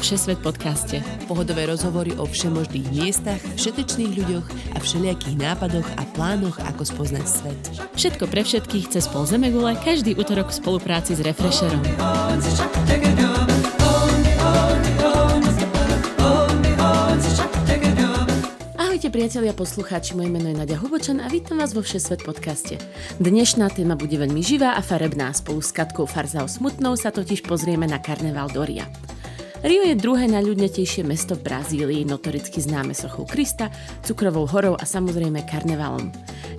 [0.00, 1.04] Všesvet podcaste.
[1.28, 7.60] Pohodové rozhovory o všemožných miestach, všetečných ľuďoch a všelijakých nápadoch a plánoch, ako spoznať svet.
[8.00, 11.84] Všetko pre všetkých cez pol Zemegule, každý útorok v spolupráci s Refresherom.
[18.80, 22.80] Ahojte priatelia poslucháči, moje meno je Nadia Hubočan a vítam vás vo Všesvet podcaste.
[23.20, 25.36] Dnešná téma bude veľmi živá a farebná.
[25.36, 28.88] Spolu s Katkou Farzao Smutnou sa totiž pozrieme na karneval Doria.
[29.60, 33.68] Rio je druhé najľudnejšie mesto v Brazílii, notoricky známe sochou Krista,
[34.00, 36.08] cukrovou horou a samozrejme karnevalom.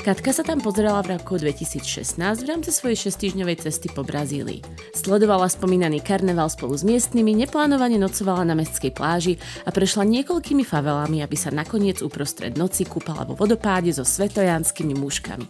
[0.06, 4.62] Katka sa tam pozerala v roku 2016 v rámci svojej šestýždňovej cesty po Brazílii.
[4.94, 11.26] Sledovala spomínaný karneval spolu s miestnymi, neplánovane nocovala na mestskej pláži a prešla niekoľkými favelami,
[11.26, 15.50] aby sa nakoniec uprostred noci kúpala vo vodopáde so svetojanskými muškami.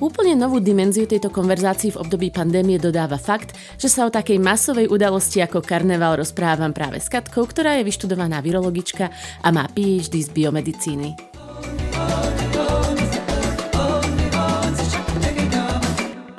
[0.00, 4.88] Úplne novú dimenziu tejto konverzácii v období pandémie dodáva fakt, že sa o takej masovej
[4.88, 9.12] udalosti ako karneval rozprávam práve s Katkou, ktorá je vyštudovaná virologička
[9.44, 11.12] a má PhD z biomedicíny.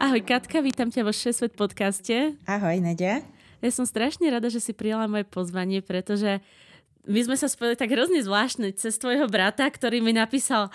[0.02, 2.34] Ahoj Katka, vítam ťa vo Svet podcaste.
[2.50, 3.22] Ahoj Nadia.
[3.62, 6.42] Ja som strašne rada, že si prijala moje pozvanie, pretože
[7.05, 10.69] my sme sa spojili tak hrozne zvláštne cez tvojho brata, ktorý mi napísal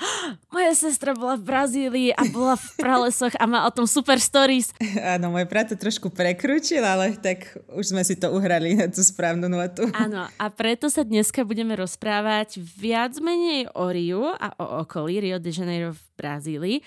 [0.50, 4.74] moja sestra bola v Brazílii a bola v pralesoch a má o tom super stories.
[5.14, 9.06] Áno, môj brat to trošku prekrúčil, ale tak už sme si to uhrali na tú
[9.06, 9.86] správnu notu.
[10.04, 15.38] Áno, a preto sa dneska budeme rozprávať viac menej o Riu a o okolí Rio
[15.38, 16.78] de Janeiro v Brazílii.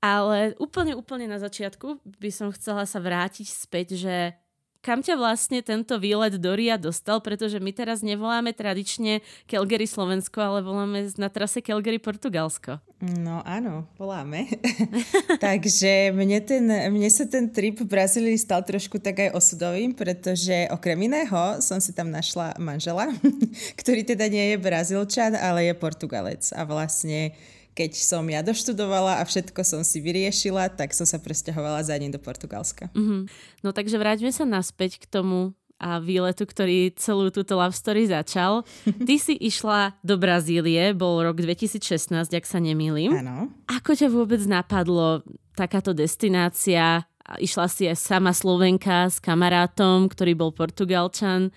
[0.00, 4.32] Ale úplne, úplne na začiatku by som chcela sa vrátiť späť, že
[4.80, 10.40] kam ťa vlastne tento výlet do Ria dostal, pretože my teraz nevoláme tradične Calgary Slovensko,
[10.40, 12.80] ale voláme na trase Calgary Portugalsko.
[13.00, 14.48] No áno, voláme.
[15.44, 20.68] Takže mne, ten, mne sa ten trip v Brazílii stal trošku tak aj osudovým, pretože
[20.72, 23.08] okrem iného som si tam našla manžela,
[23.80, 26.44] ktorý teda nie je Brazílčan, ale je Portugalec.
[26.56, 27.32] A vlastne
[27.80, 32.12] keď som ja doštudovala a všetko som si vyriešila, tak som sa presťahovala za ním
[32.12, 32.92] do Portugalska.
[32.92, 33.20] Mm-hmm.
[33.64, 38.68] No takže vráťme sa naspäť k tomu a výletu, ktorý celú túto love story začal.
[39.08, 43.16] Ty si išla do Brazílie, bol rok 2016, ak sa nemýlim.
[43.16, 43.48] Áno.
[43.64, 45.24] Ako ťa vôbec napadlo
[45.56, 47.08] takáto destinácia?
[47.40, 51.48] Išla si aj sama Slovenka s kamarátom, ktorý bol Portugalčan.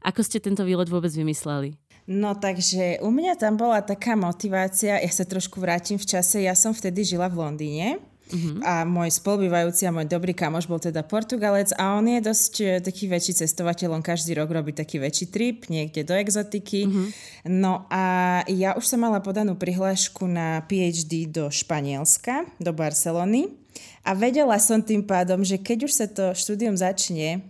[0.00, 1.76] Ako ste tento výlet vôbec vymysleli?
[2.06, 6.54] No takže u mňa tam bola taká motivácia, ja sa trošku vrátim v čase, ja
[6.54, 7.88] som vtedy žila v Londýne.
[8.26, 8.58] Uh-huh.
[8.66, 12.66] A môj spolubývajúci a môj dobrý kamoš bol teda Portugalec a on je dosť e,
[12.82, 16.90] taký väčší cestovateľ, on každý rok robí taký väčší trip niekde do exotiky.
[16.90, 17.06] Uh-huh.
[17.46, 23.54] No a ja už som mala podanú prihlášku na PhD do Španielska, do Barcelony
[24.02, 27.46] a vedela som tým pádom, že keď už sa to štúdium začne,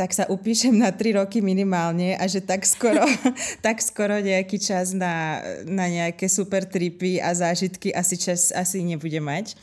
[0.00, 3.04] tak sa upíšem na 3 roky minimálne a že tak skoro,
[3.66, 9.20] tak skoro nejaký čas na, na nejaké super tripy a zážitky asi čas asi nebude
[9.20, 9.60] mať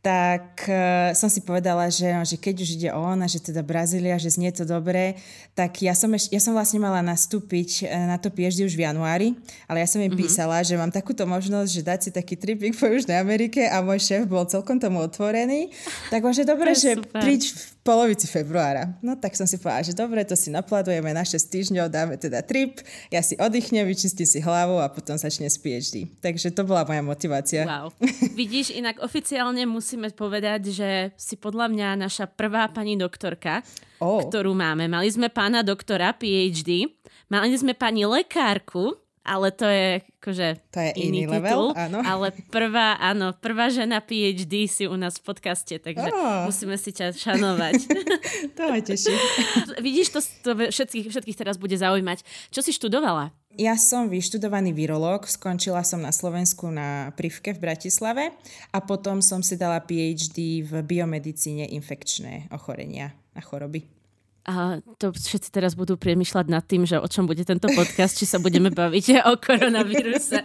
[0.00, 3.60] tak uh, som si povedala, že, no, že keď už ide on a že teda
[3.60, 5.20] Brazília, že znie to dobre,
[5.52, 8.88] tak ja som, eš, ja som vlastne mala nastúpiť uh, na to pieždy už v
[8.88, 9.36] januári,
[9.68, 10.24] ale ja som im mm-hmm.
[10.24, 14.00] písala, že mám takúto možnosť, že dať si taký tripik po Južnej Amerike a môj
[14.00, 15.68] šéf bol celkom tomu otvorený.
[16.08, 18.92] Tak že dobre, že príď v polovici februára.
[19.00, 22.44] No tak som si povedala, že dobre, to si napládujeme na 6 týždňov, dáme teda
[22.44, 26.08] trip, ja si oddychnem, vyčistím si hlavu a potom začne s PhD.
[26.20, 27.64] Takže to bola moja motivácia.
[27.64, 27.96] Wow.
[28.40, 33.64] Vidíš, inak oficiálne musíme povedať, že si podľa mňa naša prvá pani doktorka,
[33.98, 34.20] oh.
[34.28, 34.84] ktorú máme.
[34.84, 36.84] Mali sme pána doktora PhD,
[37.32, 41.98] mali sme pani lekárku, ale to je akože to je iný, iný titul, level, áno.
[42.12, 46.50] ale prvá, áno, prvá žena PhD si u nás v podcaste, takže oh.
[46.50, 47.78] musíme si ťa šanovať.
[48.58, 49.14] to ma teší.
[49.86, 52.26] Vidíš, to, to všetkých, všetkých teraz bude zaujímať.
[52.50, 53.30] Čo si študovala?
[53.54, 58.34] Ja som vyštudovaný virológ, skončila som na Slovensku na Privke v Bratislave
[58.74, 63.99] a potom som si dala PhD v biomedicíne infekčné ochorenia a choroby.
[64.48, 68.24] A to všetci teraz budú priemyšľať nad tým, že o čom bude tento podcast, či
[68.24, 70.40] sa budeme baviť o koronavíruse.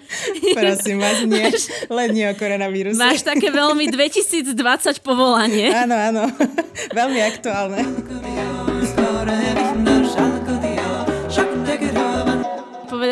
[0.51, 1.47] Prosím vás, nie,
[1.87, 2.99] len nie o koronavíruse.
[2.99, 4.51] Máš také veľmi 2020
[4.99, 5.71] povolanie.
[5.71, 6.23] Áno, áno,
[6.99, 7.81] veľmi aktuálne.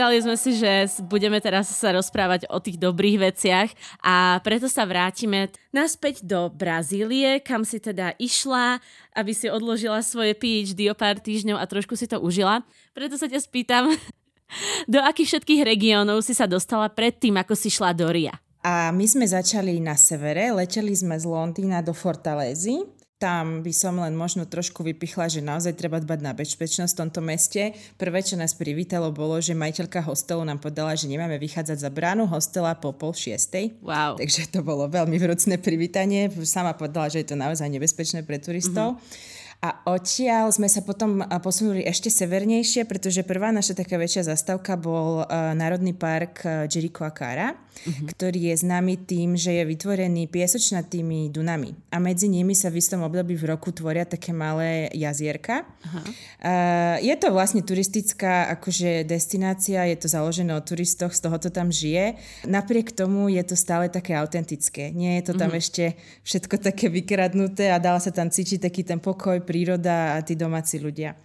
[0.03, 3.71] Povedali sme si, že budeme teraz sa rozprávať o tých dobrých veciach
[4.03, 8.83] a preto sa vrátime naspäť do Brazílie, kam si teda išla,
[9.15, 12.67] aby si odložila svoje PhD o pár týždňov a trošku si to užila.
[12.91, 13.95] Preto sa ťa spýtam,
[14.91, 18.35] do akých všetkých regiónov si sa dostala predtým, ako si šla do Ria?
[18.59, 22.83] A my sme začali na severe, leteli sme z Londýna do Fortalézy,
[23.24, 27.24] tam by som len možno trošku vypichla, že naozaj treba dbať na bezpečnosť v tomto
[27.24, 27.72] meste.
[27.96, 32.28] Prvé, čo nás privítalo, bolo, že majiteľka hostelu nám povedala, že nemáme vychádzať za bránu
[32.28, 33.80] hostela po pol šiestej.
[33.80, 34.20] Wow.
[34.20, 36.28] Takže to bolo veľmi vrúcne privítanie.
[36.44, 39.00] Sama povedala, že je to naozaj nebezpečné pre turistov.
[39.00, 39.31] Mm-hmm.
[39.64, 45.24] A odtiaľ sme sa potom posunuli ešte severnejšie, pretože prvá naša taká väčšia zastávka bol
[45.31, 48.08] Národný park uh, Jericoacoara, uh-huh.
[48.14, 51.74] ktorý je známy tým, že je vytvorený piesočnatými dunami.
[51.90, 55.66] A medzi nimi sa v istom období v roku tvoria také malé jazierka.
[55.66, 56.04] Uh-huh.
[56.44, 61.50] Uh, je to vlastne turistická akože destinácia, je to založené o turistoch, z toho to
[61.50, 62.16] tam žije.
[62.48, 64.94] Napriek tomu je to stále také autentické.
[64.94, 65.62] Nie je to tam uh-huh.
[65.62, 70.38] ešte všetko také vykradnuté a dala sa tam cítiť taký ten pokoj, príroda a tí
[70.38, 71.16] domáci ľudia.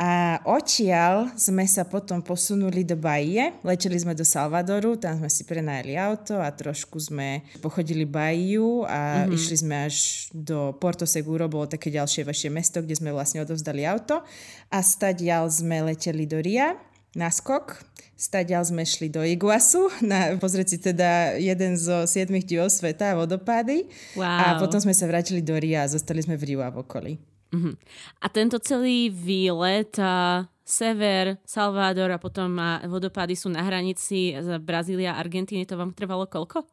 [0.00, 5.44] A odtiaľ sme sa potom posunuli do Bahie, leteli sme do Salvadoru, tam sme si
[5.44, 9.36] prenajali auto a trošku sme pochodili Bahiu a mm-hmm.
[9.36, 9.96] išli sme až
[10.32, 14.24] do Porto Seguro, bolo také ďalšie vaše mesto, kde sme vlastne odovzdali auto
[14.72, 16.72] a stadiaľ sme leteli do Ria
[17.12, 17.84] na skok.
[18.16, 23.90] Stadiaľ sme šli do Iguasu, na, pozrieť si teda jeden zo siedmých divov sveta, vodopády.
[24.14, 24.24] Wow.
[24.24, 27.31] A potom sme sa vrátili do Ria a zostali sme v Riu a v okolí.
[27.52, 27.76] Uh-huh.
[28.24, 34.32] A tento celý výlet, a sever, Salvador a potom a vodopády sú na hranici
[34.62, 36.64] Brazília a Argentíny, to vám trvalo koľko?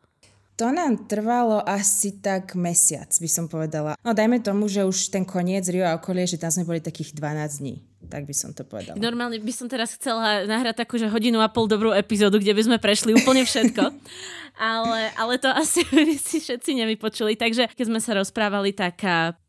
[0.59, 3.95] To nám trvalo asi tak mesiac, by som povedala.
[4.03, 7.15] No dajme tomu, že už ten koniec Rio a okolie, že tam sme boli takých
[7.15, 7.79] 12 dní.
[8.11, 8.99] Tak by som to povedala.
[8.99, 12.61] Normálne by som teraz chcela nahrať takú, že hodinu a pol dobrú epizódu, kde by
[12.67, 13.87] sme prešli úplne všetko.
[14.59, 17.39] ale, ale to asi by si všetci nevypočuli.
[17.39, 18.99] Takže keď sme sa rozprávali tak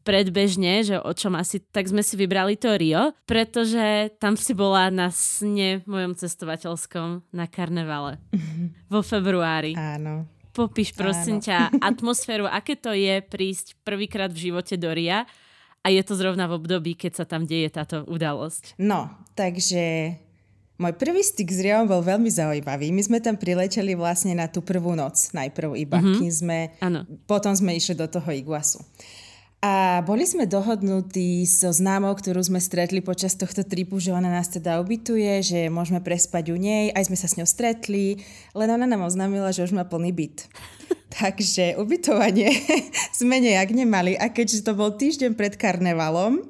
[0.07, 4.87] predbežne, že o čom asi, tak sme si vybrali to Rio, pretože tam si bola
[4.95, 8.23] na sne mojom cestovateľskom na karnevale
[8.93, 9.75] vo februári.
[9.75, 10.39] Áno.
[10.50, 11.47] Popíš prosím Áno.
[11.47, 15.26] ťa atmosféru, aké to je prísť prvýkrát v živote do Ria
[15.81, 18.76] a je to zrovna v období, keď sa tam deje táto udalosť.
[18.76, 20.17] No, takže
[20.76, 22.93] môj prvý styk s Riom bol veľmi zaujímavý.
[22.93, 26.19] My sme tam prileteli vlastne na tú prvú noc najprv iba, mm-hmm.
[26.20, 27.08] kým sme, ano.
[27.25, 28.81] potom sme išli do toho Iguasu.
[29.61, 34.49] A boli sme dohodnutí so známou, ktorú sme stretli počas tohto tripu, že ona nás
[34.49, 36.89] teda ubytuje, že môžeme prespať u nej.
[36.97, 38.25] Aj sme sa s ňou stretli,
[38.57, 40.49] len ona nám oznámila, že už má plný byt.
[41.21, 42.57] Takže ubytovanie
[43.21, 44.17] sme nejak nemali.
[44.17, 46.41] A keďže to bol týždeň pred karnevalom,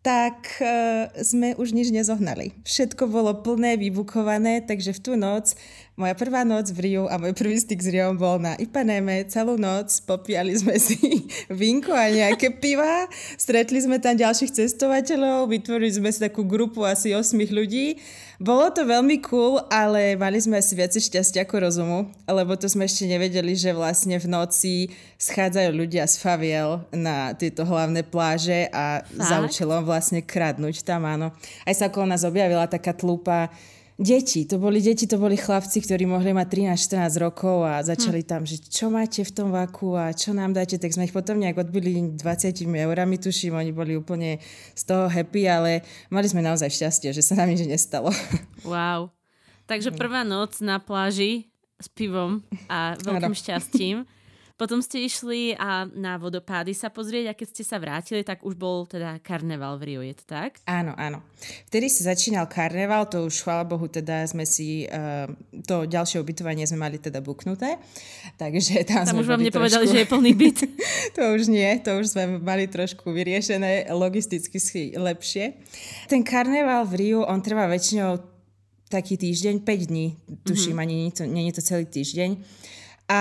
[0.00, 2.56] tak uh, sme už nič nezohnali.
[2.64, 5.58] Všetko bolo plné, vybukované, takže v tú noc,
[5.96, 9.24] moja prvá noc v Riu a môj prvý styk s Riom bol na Ipaneme.
[9.32, 13.08] Celú noc popíjali sme si vínko a nejaké piva,
[13.40, 17.96] stretli sme tam ďalších cestovateľov, vytvorili sme si takú grupu asi 8 ľudí
[18.36, 21.98] bolo to veľmi cool, ale mali sme asi viacej šťastia ako rozumu,
[22.28, 24.74] lebo to sme ešte nevedeli, že vlastne v noci
[25.16, 29.16] schádzajú ľudia z faviel na tieto hlavné pláže a Fakt?
[29.16, 31.32] za účelom vlastne kradnúť tam, áno.
[31.64, 33.48] Aj sa okolo nás objavila taká tlupa
[33.96, 38.28] deti, to boli deti, to boli chlapci, ktorí mohli mať 13-14 rokov a začali hm.
[38.28, 41.40] tam, že čo máte v tom vaku a čo nám dáte, tak sme ich potom
[41.40, 42.20] nejak odbili 20
[42.68, 44.38] eurami, tuším, oni boli úplne
[44.76, 45.80] z toho happy, ale
[46.12, 48.12] mali sme naozaj šťastie, že sa nám nič nestalo.
[48.64, 49.14] Wow.
[49.66, 51.50] Takže prvá noc na pláži
[51.80, 53.96] s pivom a veľkým šťastím.
[54.56, 58.56] Potom ste išli a na vodopády sa pozrieť a keď ste sa vrátili, tak už
[58.56, 60.64] bol teda karneval v Rio, je to tak?
[60.64, 61.20] Áno, áno.
[61.68, 65.28] Vtedy sa začínal karneval, to už chvála Bohu teda sme si, uh,
[65.68, 67.76] to ďalšie ubytovanie sme mali teda buknuté,
[68.40, 69.92] takže tam, tam už vám nepovedali, trošku...
[69.92, 70.58] že je plný byt.
[71.20, 74.56] to už nie, to už sme mali trošku vyriešené logisticky
[74.96, 75.60] lepšie.
[76.08, 78.36] Ten karneval v Riu, on trvá väčšinou
[78.88, 80.16] taký týždeň, 5 dní,
[80.48, 80.84] tuším, mm-hmm.
[80.88, 82.30] ani nie, to, nie je to celý týždeň.
[83.12, 83.20] A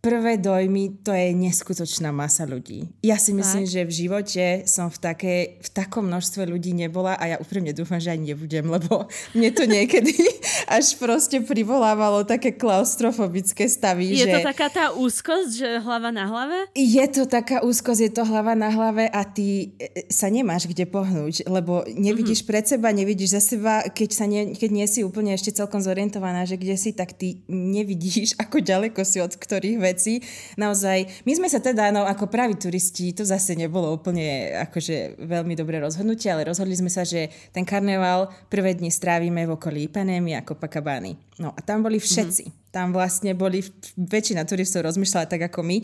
[0.00, 2.88] prvé dojmy, to je neskutočná masa ľudí.
[3.04, 3.72] Ja si myslím, tak.
[3.72, 8.00] že v živote som v, také, v takom množstve ľudí nebola a ja úprimne dúfam,
[8.00, 10.16] že ani nebudem, lebo mne to niekedy
[10.76, 14.16] až proste privolávalo také klaustrofobické stavy.
[14.16, 14.40] Je že...
[14.40, 16.72] to taká tá úzkosť, že hlava na hlave?
[16.72, 20.88] Je to taká úzkosť, je to hlava na hlave a ty e, sa nemáš kde
[20.88, 22.50] pohnúť, lebo nevidíš mm-hmm.
[22.56, 26.48] pred seba, nevidíš za seba, keď, sa nie, keď nie si úplne ešte celkom zorientovaná,
[26.48, 30.22] že kde si, tak ty nevidíš, ako ďaleko si od ktorých veci.
[30.54, 35.58] Naozaj, my sme sa teda, no ako praví turisti, to zase nebolo úplne akože veľmi
[35.58, 40.38] dobré rozhodnutie, ale rozhodli sme sa, že ten karneval prvé dni strávime v okolí Ipanemy
[40.38, 41.18] a Copacabany.
[41.42, 42.44] No a tam boli všetci.
[42.46, 42.70] Mm-hmm.
[42.70, 43.66] Tam vlastne boli,
[43.98, 45.82] väčšina turistov rozmýšľala tak ako my.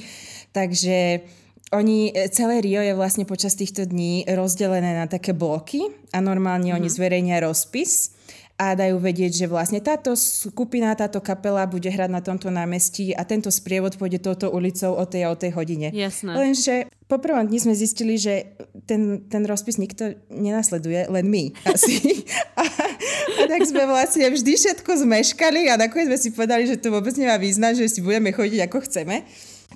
[0.54, 1.26] Takže
[1.74, 5.82] oni, celé Rio je vlastne počas týchto dní rozdelené na také bloky
[6.14, 6.78] a normálne mm-hmm.
[6.78, 8.15] oni zverejnia rozpis
[8.56, 13.20] a dajú vedieť, že vlastne táto skupina, táto kapela bude hrať na tomto námestí a
[13.28, 15.92] tento sprievod pôjde touto ulicou o tej a o tej hodine.
[15.92, 16.32] Jasné.
[16.32, 18.56] Lenže po prvom dni sme zistili, že
[18.88, 22.24] ten, ten rozpis nikto nenasleduje, len my asi.
[22.56, 26.88] A, a tak sme vlastne vždy všetko zmeškali a nakoniec sme si povedali, že to
[26.88, 29.20] vôbec nemá význam, že si budeme chodiť ako chceme.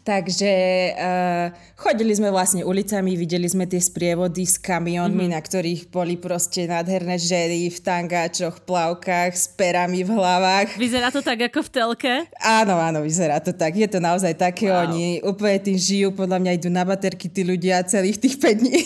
[0.01, 0.53] Takže
[0.97, 5.37] uh, chodili sme vlastne ulicami, videli sme tie sprievody s kamionmi, mm-hmm.
[5.37, 10.81] na ktorých boli proste nádherné ženy v tangáčoch, plavkách, s perami v hlavách.
[10.81, 12.13] Vyzerá to tak ako v telke?
[12.41, 13.77] Áno, áno, vyzerá to tak.
[13.77, 14.89] Je to naozaj také, wow.
[14.89, 18.81] oni úplne tým žijú, podľa mňa idú na baterky tí ľudia celých tých 5 dní.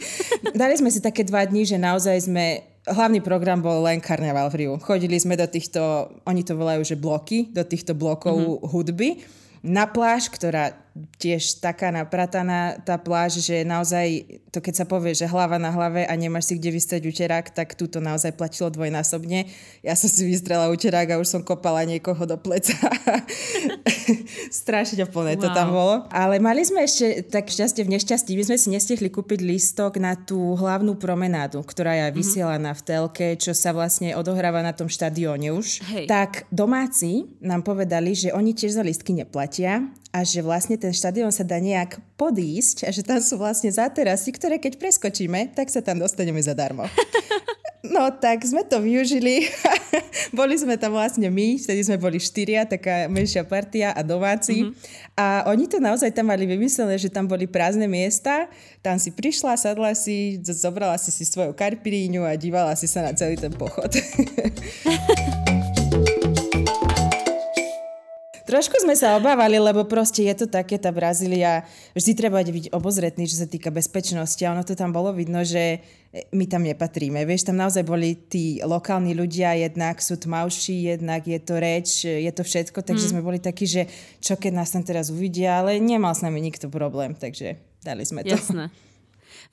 [0.60, 4.66] Dali sme si také dva dní, že naozaj sme hlavný program bol len karneval v
[4.66, 4.74] Riu.
[4.82, 8.66] Chodili sme do týchto, oni to volajú, že bloky, do týchto blokov mm-hmm.
[8.66, 9.10] hudby
[9.66, 10.85] na pláž, ktorá
[11.20, 16.08] tiež taká naprataná tá pláž, že naozaj to keď sa povie, že hlava na hlave
[16.08, 19.44] a nemáš si kde vystrieť uterák, tak túto naozaj platilo dvojnásobne.
[19.84, 22.72] Ja som si vystrela uterák a už som kopala niekoho do pleca.
[24.64, 25.42] Strašne plné wow.
[25.44, 25.94] to tam bolo.
[26.08, 28.32] Ale mali sme ešte tak šťastie v nešťastí.
[28.32, 32.16] My sme si nestihli kúpiť lístok na tú hlavnú promenádu, ktorá je mm-hmm.
[32.16, 35.84] vysielaná v telke, čo sa vlastne odohráva na tom štadióne už.
[35.92, 36.08] Hej.
[36.08, 39.84] Tak domáci nám povedali, že oni tiež za lístky neplatia
[40.16, 44.32] a že vlastne ten štadión sa dá nejak podísť a že tam sú vlastne záterasy,
[44.32, 46.88] ktoré keď preskočíme, tak sa tam dostaneme zadarmo.
[47.86, 49.46] No tak sme to využili.
[50.38, 54.66] boli sme tam vlastne my, vtedy sme boli štyria, taká menšia partia a domáci.
[54.66, 55.14] Mm-hmm.
[55.14, 58.50] A oni to naozaj tam mali vymyslené, že tam boli prázdne miesta.
[58.82, 63.14] Tam si prišla, sadla si, zobrala si si svoju karpiríňu a dívala si sa na
[63.14, 63.88] celý ten pochod.
[68.56, 73.28] Trošku sme sa obávali, lebo proste je to také, tá Brazília, vždy treba byť obozretný,
[73.28, 75.84] čo sa týka bezpečnosti a ono to tam bolo vidno, že
[76.32, 77.20] my tam nepatríme.
[77.28, 82.32] Vieš, tam naozaj boli tí lokálni ľudia, jednak sú tmavší, jednak je to reč, je
[82.32, 83.12] to všetko, takže mm.
[83.12, 83.92] sme boli takí, že
[84.24, 88.24] čo keď nás tam teraz uvidia, ale nemal s nami nikto problém, takže dali sme
[88.24, 88.40] to.
[88.40, 88.72] Jasné.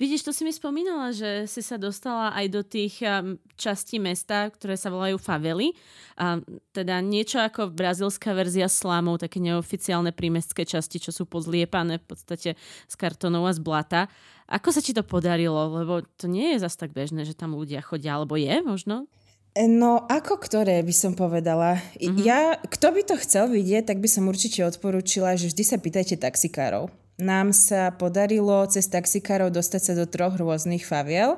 [0.01, 4.49] Vidíš, to si mi spomínala, že si sa dostala aj do tých um, častí mesta,
[4.49, 5.77] ktoré sa volajú favely.
[6.17, 6.41] A
[6.73, 12.49] teda niečo ako brazilská verzia slámov, také neoficiálne prímestské časti, čo sú pozliepané v podstate
[12.89, 14.01] z kartonov a z blata.
[14.49, 15.69] Ako sa ti to podarilo?
[15.69, 19.05] Lebo to nie je zas tak bežné, že tam ľudia chodia, alebo je možno?
[19.53, 21.77] No, ako ktoré by som povedala?
[22.01, 22.25] Mm-hmm.
[22.25, 26.17] Ja, kto by to chcel vidieť, tak by som určite odporúčila, že vždy sa pýtajte
[26.17, 31.37] taxikárov nám sa podarilo cez taxikárov dostať sa do troch rôznych faviel.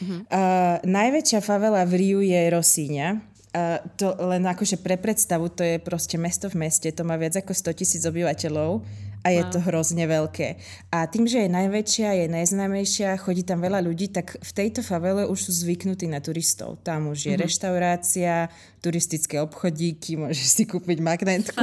[0.00, 0.24] Uh-huh.
[0.28, 3.08] Uh, najväčšia favela v Riu je Rosíňa.
[3.50, 7.34] Uh, to len akože pre predstavu, to je proste mesto v meste, to má viac
[7.34, 8.84] ako 100 tisíc obyvateľov
[9.20, 9.52] a je wow.
[9.52, 10.56] to hrozne veľké.
[10.88, 15.28] A tým, že je najväčšia, je najznámejšia, chodí tam veľa ľudí, tak v tejto favele
[15.28, 16.80] už sú zvyknutí na turistov.
[16.80, 17.44] Tam už je mm-hmm.
[17.44, 18.48] reštaurácia,
[18.80, 21.60] turistické obchodíky, môžeš si kúpiť magnetku.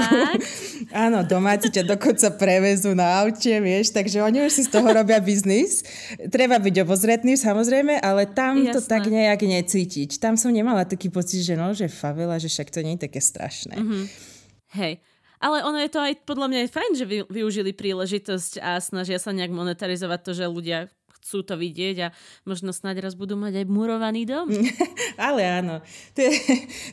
[1.06, 5.18] Áno, domáci ťa dokonca prevezú na aute, vieš, takže oni už si z toho robia
[5.18, 5.82] biznis.
[6.30, 8.74] Treba byť obozretný, samozrejme, ale tam Jasné.
[8.78, 10.22] to tak nejak necítiť.
[10.22, 13.18] Tam som nemala taký pocit, že no, že favela, že však to nie je také
[13.18, 13.82] strašné.
[13.82, 14.04] Mm-hmm.
[14.78, 14.94] Hej,
[15.38, 19.22] ale ono je to aj podľa mňa aj fajn, že vy, využili príležitosť a snažia
[19.22, 20.80] sa nejak monetarizovať to, že ľudia
[21.28, 22.14] chcú to vidieť a
[22.48, 24.48] možno snáď raz budú mať aj murovaný dom.
[25.20, 25.84] Ale áno.
[26.16, 26.32] Tie,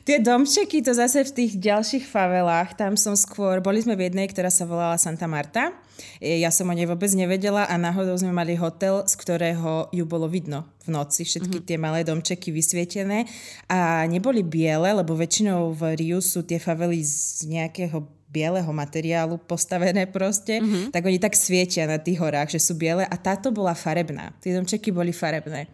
[0.03, 4.27] tie domčeky, to zase v tých ďalších favelách, tam som skôr, boli sme v jednej,
[4.27, 5.71] ktorá sa volala Santa Marta.
[6.19, 10.27] Ja som o nej vôbec nevedela a náhodou sme mali hotel, z ktorého ju bolo
[10.27, 11.69] vidno v noci, všetky mm-hmm.
[11.71, 13.31] tie malé domčeky vysvietené
[13.71, 18.03] a neboli biele, lebo väčšinou v Riu sú tie favely z nejakého
[18.35, 20.91] bieleho materiálu postavené proste, mm-hmm.
[20.91, 24.35] tak oni tak svietia na tých horách, že sú biele a táto bola farebná.
[24.43, 25.71] Tie domčeky boli farebné.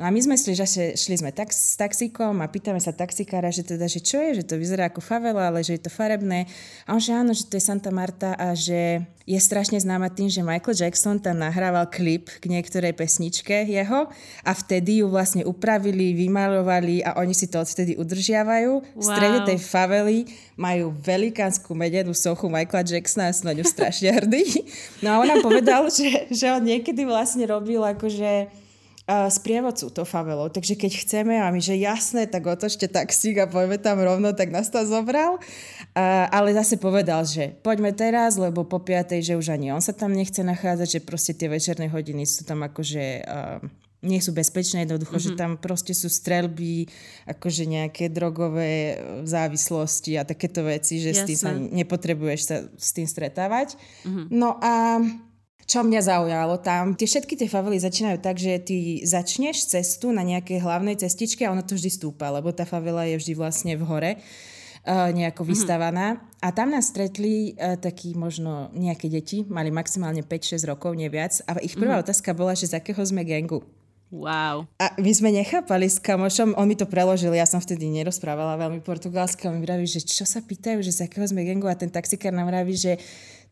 [0.00, 3.52] No a my sme šli, že šli sme tak, s taxíkom a pýtame sa taxikára,
[3.54, 6.50] že teda, že čo je, že to vyzerá ako favela, ale že je to farebné.
[6.88, 10.26] A on že áno, že to je Santa Marta a že je strašne známa tým,
[10.26, 14.10] že Michael Jackson tam nahrával klip k niektorej pesničke jeho
[14.42, 18.72] a vtedy ju vlastne upravili, vymalovali a oni si to odvtedy udržiavajú.
[18.80, 18.98] Wow.
[18.98, 20.26] V strede tej favely
[20.58, 24.64] majú velikánsku medenú sochu Michaela Jacksona a sú na ňu strašne hrdí.
[25.04, 28.48] No a on nám povedal, že, že on niekedy vlastne robil akože
[29.10, 30.46] sprievodcu to favelou.
[30.48, 34.54] Takže keď chceme a my, že jasné, tak otočte taxík a poďme tam rovno, tak
[34.54, 35.42] nás tam zobral.
[35.90, 39.90] Uh, ale zase povedal, že poďme teraz, lebo po piatej, že už ani on sa
[39.90, 43.04] tam nechce nachádzať, že proste tie večerné hodiny sú tam akože...
[43.26, 45.36] Uh, nie sú bezpečné, jednoducho, mm-hmm.
[45.36, 46.88] že tam proste sú strelby,
[47.28, 48.96] akože nejaké drogové
[49.28, 51.20] závislosti a takéto veci, že Jasne.
[51.20, 53.76] s tým sa nepotrebuješ sa s tým stretávať.
[54.08, 54.26] Mm-hmm.
[54.32, 55.04] No a
[55.70, 60.26] čo mňa zaujalo tam, tie všetky tie favely začínajú tak, že ty začneš cestu na
[60.26, 63.86] nejakej hlavnej cestičke a ono to vždy stúpa, lebo tá favela je vždy vlastne v
[63.86, 65.54] hore uh, nejako mm-hmm.
[65.54, 66.06] vystavaná.
[66.42, 71.38] A tam nás stretli uh, takí možno nejaké deti, mali maximálne 5-6 rokov, neviac.
[71.46, 72.04] A ich prvá mm-hmm.
[72.08, 73.62] otázka bola, že z akého sme gengu.
[74.10, 74.66] Wow.
[74.82, 78.82] A my sme nechápali s kamošom, on mi to preložil, ja som vtedy nerozprávala veľmi
[78.82, 81.86] portugalsky, on mi vraví, že čo sa pýtajú, že z akého sme gengu a ten
[81.86, 82.98] taxikár nám vraví, že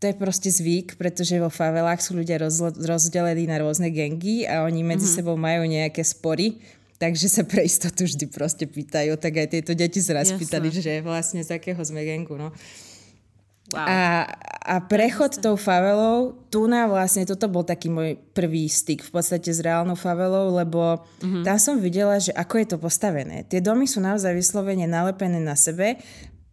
[0.03, 4.67] to je proste zvyk, pretože vo favelách sú ľudia rozlo- rozdelení na rôzne gengy a
[4.67, 5.19] oni medzi mm-hmm.
[5.23, 6.59] sebou majú nejaké spory,
[6.99, 11.07] takže sa pre istotu vždy proste pýtajú, tak aj tieto deti sa raz pýtali, že
[11.07, 12.51] vlastne z akého sme gengu, no.
[13.69, 13.85] Wow.
[13.85, 14.25] A,
[14.65, 19.53] a prechod tou favelou, tu na vlastne, toto bol taký môj prvý styk v podstate
[19.53, 21.45] s reálnou favelou, lebo mm-hmm.
[21.45, 23.45] tam som videla, že ako je to postavené.
[23.45, 26.01] Tie domy sú naozaj vyslovene nalepené na sebe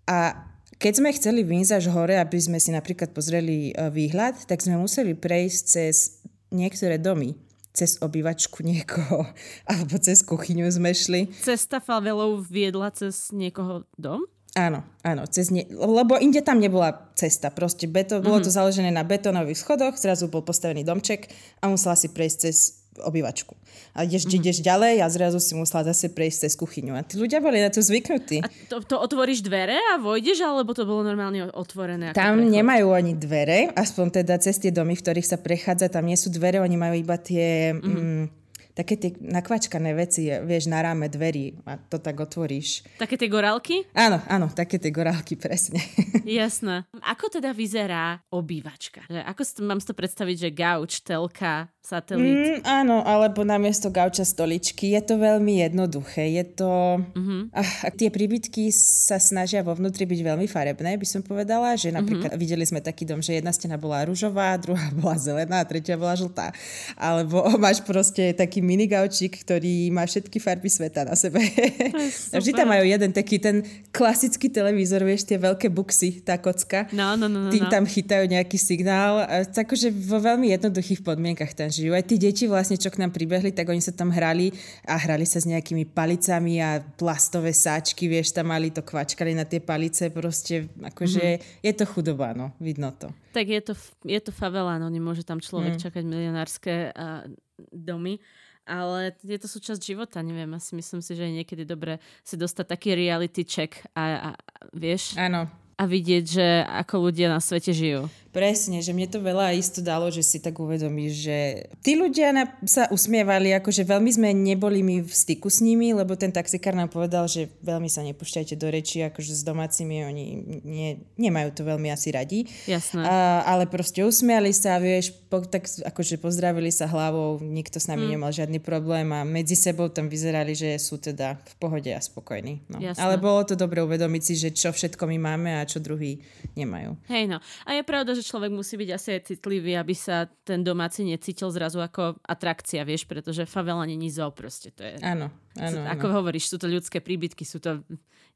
[0.03, 0.35] a
[0.75, 4.75] keď sme chceli výjsť až hore, aby sme si napríklad pozreli e, výhľad, tak sme
[4.75, 6.19] museli prejsť cez
[6.51, 7.39] niektoré domy
[7.75, 9.27] cez obývačku niekoho,
[9.69, 11.27] alebo cez kuchyňu sme šli.
[11.43, 14.23] Cesta favelou viedla cez niekoho dom?
[14.55, 18.47] Áno, áno, cez ne, lebo inde tam nebola cesta, proste beto, bolo mm-hmm.
[18.47, 21.27] to založené na betónových schodoch, zrazu bol postavený domček
[21.59, 23.51] a musela si prejsť cez obývačku.
[23.91, 24.39] A ideš, mm-hmm.
[24.39, 26.95] ideš ďalej a zrazu si musela zase prejsť cez kuchyňu.
[26.95, 28.39] A tí ľudia boli na to zvyknutí.
[28.39, 32.15] A to, to otvoríš dvere a vojdeš, alebo to bolo normálne otvorené?
[32.15, 32.55] Tam prechod?
[32.55, 36.31] nemajú ani dvere, aspoň teda cez tie domy, v ktorých sa prechádza, tam nie sú
[36.31, 37.75] dvere, oni majú iba tie...
[37.75, 37.91] Mm-hmm.
[37.91, 38.44] Mm,
[38.75, 42.83] také tie nakvačkané veci, vieš, na ráme dverí a to tak otvoríš.
[42.99, 43.87] Také tie gorálky?
[43.95, 45.79] Áno, áno, také tie gorálky, presne.
[46.27, 46.83] Jasné.
[46.99, 49.07] Ako teda vyzerá obývačka?
[49.07, 52.59] Že ako mám si to predstaviť, že gauč, telka, satelit?
[52.59, 54.91] Mm, áno, alebo namiesto gauča stoličky.
[54.97, 56.35] Je to veľmi jednoduché.
[56.35, 56.99] Je to...
[57.15, 57.41] Mm-hmm.
[57.55, 62.35] Ach, tie príbytky sa snažia vo vnútri byť veľmi farebné, by som povedala, že napríklad
[62.35, 62.43] mm-hmm.
[62.43, 66.51] videli sme taký dom, že jedna stena bola ružová, druhá bola zelená tretia bola žltá.
[66.97, 71.39] Alebo máš proste taký minigaučík, ktorý má všetky farby sveta na sebe.
[72.33, 73.61] A vždy tam majú jeden taký ten
[73.93, 76.89] klasický televízor, vieš, tie veľké buksy, tá kocka.
[76.89, 77.49] No, no, no, no.
[77.53, 77.71] Tým no.
[77.71, 79.23] tam chytajú nejaký signál.
[79.53, 81.93] Takže vo veľmi jednoduchých podmienkach ten žijú.
[81.93, 84.49] Aj tí deti vlastne, čo k nám pribehli, tak oni sa tam hrali
[84.89, 89.45] a hrali sa s nejakými palicami a plastové sáčky, vieš, tam mali to kvačkali na
[89.45, 91.61] tie palice, proste akože mm-hmm.
[91.61, 93.13] je to chudoba, no, vidno to.
[93.35, 93.73] Tak je to,
[94.07, 95.81] je to favela, no nemôže tam človek mm.
[95.83, 97.27] čakať milionárske uh,
[97.71, 98.17] domy
[98.65, 102.65] ale je to súčasť života, neviem, asi myslím si, že je niekedy dobré si dostať
[102.65, 104.29] taký reality check a, a
[104.73, 105.15] vieš?
[105.15, 105.45] Áno.
[105.75, 108.07] A vidieť, že ako ľudia na svete žijú.
[108.35, 111.39] Presne, že mne to veľa isto dalo, že si tak uvedomíš, že
[111.79, 116.19] tí ľudia na, sa usmievali, akože veľmi sme neboli my v styku s nimi, lebo
[116.19, 120.25] ten taxikár nám povedal, že veľmi sa nepúšťajte do reči, akože s domácimi oni
[120.67, 122.43] nie, nemajú to veľmi asi radi.
[122.67, 123.07] Jasné.
[123.07, 128.03] A, ale proste usmiali sa, vieš, po, tak akože pozdravili sa hlavou, nikto s nami
[128.03, 128.11] mm.
[128.19, 132.67] nemal žiadny problém a medzi sebou tam vyzerali, že sú teda v pohode a spokojní.
[132.67, 132.83] No.
[132.83, 136.19] Ale bolo to dobre uvedomiť si, že čo všetko my máme a čo druhý
[136.59, 136.99] nemajú.
[137.07, 137.39] Hej no.
[137.63, 141.53] A je pravda, že človek musí byť asi aj citlivý, aby sa ten domáci necítil
[141.53, 144.73] zrazu ako atrakcia, vieš, pretože favela není zoo proste.
[144.73, 145.29] To je, áno,
[145.61, 146.13] áno, Ako áno.
[146.21, 147.85] hovoríš, sú to ľudské príbytky, sú to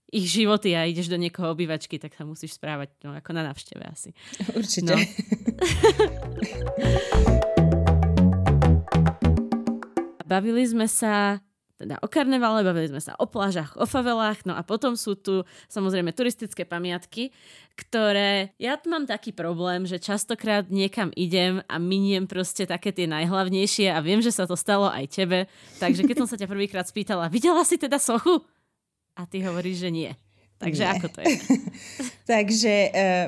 [0.09, 3.83] ich životy a ideš do niekoho obývačky, tak sa musíš správať no, ako na návšteve
[3.85, 4.13] asi.
[4.53, 4.93] Určite.
[4.93, 4.97] No.
[10.29, 11.41] Bavili sme sa
[11.79, 15.47] teda o karnevale, bavili sme sa o plážach, o favelách, no a potom sú tu
[15.71, 17.31] samozrejme turistické pamiatky,
[17.79, 23.95] ktoré, ja mám taký problém, že častokrát niekam idem a miniem proste také tie najhlavnejšie
[23.95, 25.47] a viem, že sa to stalo aj tebe,
[25.79, 28.43] takže keď som sa ťa prvýkrát spýtala, videla si teda sochu?
[29.15, 30.11] A ty hovoríš, že nie.
[30.59, 30.91] Takže nie.
[30.91, 31.31] ako to je?
[32.35, 33.25] takže uh,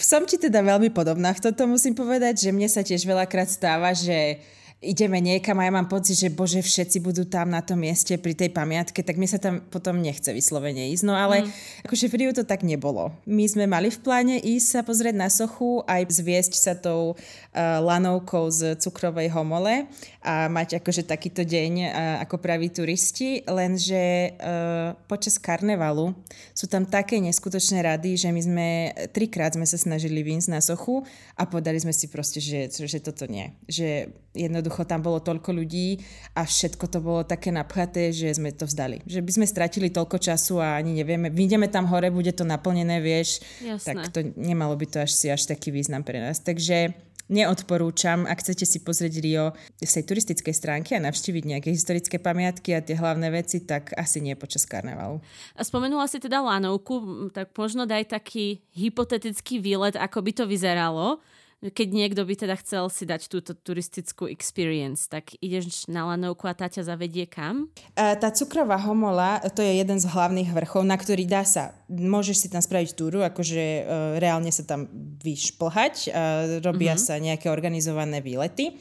[0.00, 3.92] som ti teda veľmi podobná v toto musím povedať, že mne sa tiež veľakrát stáva,
[3.92, 4.40] že
[4.84, 8.36] ideme niekam a ja mám pocit, že bože, všetci budú tam na tom mieste pri
[8.36, 11.04] tej pamiatke, tak mi sa tam potom nechce vyslovene ísť.
[11.08, 11.88] No ale mm.
[11.88, 13.10] akože v Riu to tak nebolo.
[13.26, 17.80] My sme mali v pláne ísť sa pozrieť na sochu, aj zviesť sa tou uh,
[17.82, 19.88] lanovkou z cukrovej homole
[20.20, 21.88] a mať akože takýto deň uh,
[22.28, 26.12] ako praví turisti, lenže uh, počas karnevalu
[26.52, 28.68] sú tam také neskutočné rady, že my sme
[29.10, 31.00] trikrát sme sa snažili výjsť na sochu
[31.32, 33.56] a podali sme si proste, že, že toto nie.
[33.72, 36.00] Že jednoducho tam bolo toľko ľudí
[36.34, 39.02] a všetko to bolo také napchaté, že sme to vzdali.
[39.06, 42.98] Že by sme stratili toľko času a ani nevieme, vyjdeme tam hore, bude to naplnené,
[42.98, 43.86] vieš, Jasné.
[43.86, 46.42] tak to nemalo by to až si až taký význam pre nás.
[46.42, 46.94] Takže
[47.26, 49.46] neodporúčam, ak chcete si pozrieť Rio
[49.82, 54.22] z tej turistickej stránky a navštíviť nejaké historické pamiatky a tie hlavné veci, tak asi
[54.22, 55.18] nie počas karnevalu.
[55.58, 61.18] A spomenula si teda lanovku, tak možno daj taký hypotetický výlet, ako by to vyzeralo
[61.64, 66.52] keď niekto by teda chcel si dať túto turistickú experience, tak ideš na lanovku a
[66.52, 67.72] tá ťa zavedie kam?
[67.96, 72.48] Tá cukrová homola, to je jeden z hlavných vrchov, na ktorý dá sa, môžeš si
[72.52, 73.84] tam spraviť túru, akože uh,
[74.20, 74.84] reálne sa tam
[75.24, 77.08] vyšplhať, uh, robia mm-hmm.
[77.08, 78.76] sa nejaké organizované výlety.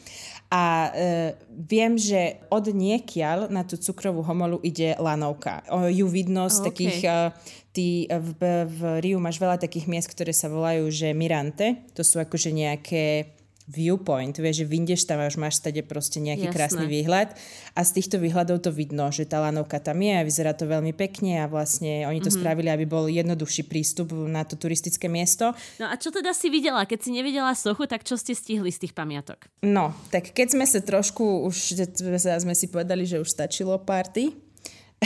[0.52, 5.66] A uh, viem, že od niekiaľ na tú cukrovú homolu ide lanovka.
[5.74, 7.34] O, ju vidno z oh, takých uh,
[7.76, 8.40] ty v,
[8.72, 11.84] v Riu máš veľa takých miest, ktoré sa volajú, že Mirante.
[12.00, 13.36] To sú akože nejaké
[13.66, 16.56] viewpoint, vieš, že vyndeš tam a už máš stade proste nejaký Jasné.
[16.56, 17.34] krásny výhľad
[17.74, 20.94] a z týchto výhľadov to vidno, že tá lanovka tam je a vyzerá to veľmi
[20.94, 22.46] pekne a vlastne oni to mm-hmm.
[22.46, 25.58] spravili, aby bol jednoduchší prístup na to turistické miesto.
[25.82, 26.86] No a čo teda si videla?
[26.86, 29.50] Keď si nevidela sochu, tak čo ste stihli z tých pamiatok?
[29.66, 31.90] No, tak keď sme sa trošku, už
[32.22, 34.45] sme si povedali, že už stačilo party,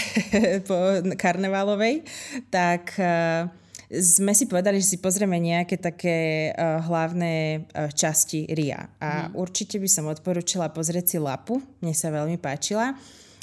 [0.69, 0.75] po
[1.15, 2.03] karnevalovej,
[2.49, 3.49] tak uh,
[3.89, 8.85] sme si povedali, že si pozrieme nejaké také uh, hlavné uh, časti RIA.
[9.01, 9.39] A hmm.
[9.39, 12.93] určite by som odporúčila pozrieť si Lapu, mne sa veľmi páčila.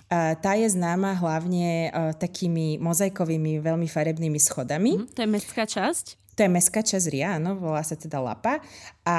[0.06, 5.02] Uh, tá je známa hlavne uh, takými mozaikovými, veľmi farebnými schodami.
[5.02, 6.25] Hmm, to je mestská časť?
[6.36, 8.60] To je mestská časť Ria, áno, volá sa teda Lapa.
[9.06, 9.18] A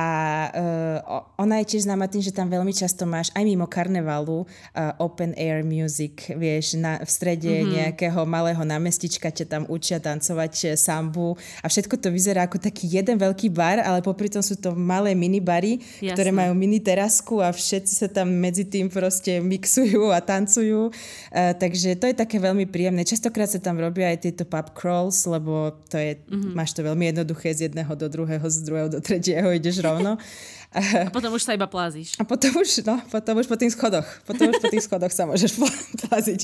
[0.53, 4.91] uh, ona je tiež známa tým, že tam veľmi často máš aj mimo karnevalu uh,
[5.01, 7.73] open air music, vieš, na, v strede mm-hmm.
[7.73, 13.15] nejakého malého námestička ťa tam učia tancovať sambu a všetko to vyzerá ako taký jeden
[13.15, 16.19] veľký bar, ale popri tom sú to malé minibary, Jasne.
[16.19, 20.91] ktoré majú mini terasku a všetci sa tam medzi tým proste mixujú a tancujú.
[21.31, 23.07] Uh, takže to je také veľmi príjemné.
[23.07, 26.51] Častokrát sa tam robia aj tieto pub crawls, lebo to je, mm-hmm.
[26.51, 30.17] máš to veľmi jednoduché z jedného do druhého, z druhého do tretieho ideš rovno.
[31.07, 32.19] A potom už sa iba plázíš.
[32.19, 34.03] A potom už, no, potom už po tých schodoch.
[34.27, 35.55] Potom už po tých schodoch sa môžeš
[36.03, 36.43] pláziť.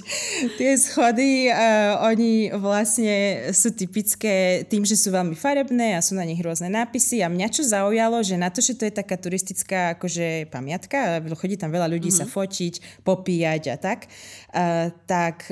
[0.55, 6.23] Tie schody, uh, oni vlastne sú typické tým, že sú veľmi farebné a sú na
[6.23, 7.19] nich rôzne nápisy.
[7.19, 11.59] A mňa čo zaujalo, že na to, že to je taká turistická akože pamiatka, chodí
[11.59, 12.25] tam veľa ľudí mm-hmm.
[12.25, 14.07] sa fočiť, popíjať a tak,
[14.55, 15.51] uh, tak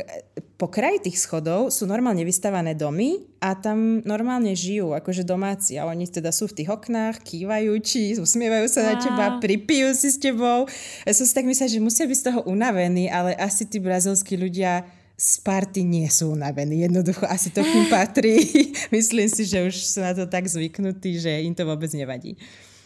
[0.55, 5.81] po kraji tých schodov sú normálne vystavané domy a tam normálne žijú, akože domáci.
[5.81, 10.13] A oni teda sú v tých oknách, kývajú či usmievajú sa na teba, pripijú si
[10.13, 10.69] s tebou.
[11.09, 14.37] Ja som si tak myslela, že musia byť z toho unavení, ale asi tí brazilskí
[14.37, 14.85] ľudia
[15.17, 16.85] z party nie sú unavení.
[16.85, 18.45] Jednoducho asi to k ním patrí.
[18.95, 22.37] Myslím si, že už sú na to tak zvyknutí, že im to vôbec nevadí.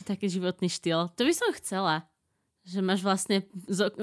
[0.08, 1.12] Taký životný štýl.
[1.12, 2.08] To by som chcela.
[2.66, 3.46] Že máš vlastne,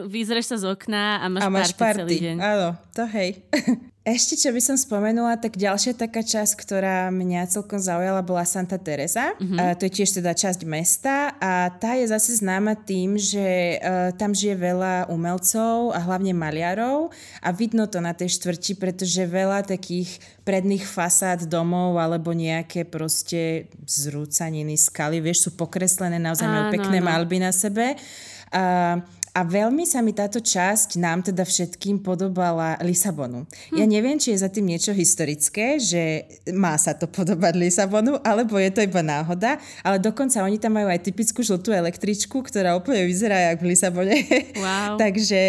[0.07, 2.37] vyzreš sa z okna a máš, a máš party, party celý deň.
[2.39, 3.31] Áno, to hej.
[4.03, 8.75] Ešte, čo by som spomenula, tak ďalšia taká časť, ktorá mňa celkom zaujala, bola Santa
[8.75, 9.31] Teresa.
[9.39, 9.59] Mm-hmm.
[9.63, 14.11] A to je tiež teda časť mesta a tá je zase známa tým, že uh,
[14.19, 19.71] tam žije veľa umelcov a hlavne maliarov a vidno to na tej štvrti, pretože veľa
[19.71, 26.99] takých predných fasád domov alebo nejaké proste zrúcaniny, skaly, vieš, sú pokreslené, naozaj majú pekné
[26.99, 27.07] no.
[27.07, 27.95] malby na sebe.
[28.51, 28.99] Uh,
[29.33, 33.49] a veľmi sa mi táto časť nám teda všetkým podobala Lisabonu.
[33.73, 33.77] Hm.
[33.81, 38.61] Ja neviem, či je za tým niečo historické, že má sa to podobať Lisabonu, alebo
[38.61, 43.09] je to iba náhoda, ale dokonca oni tam majú aj typickú žltú električku, ktorá úplne
[43.09, 44.17] vyzerá jak v Lisabone.
[44.53, 44.99] Wow.
[45.03, 45.41] Takže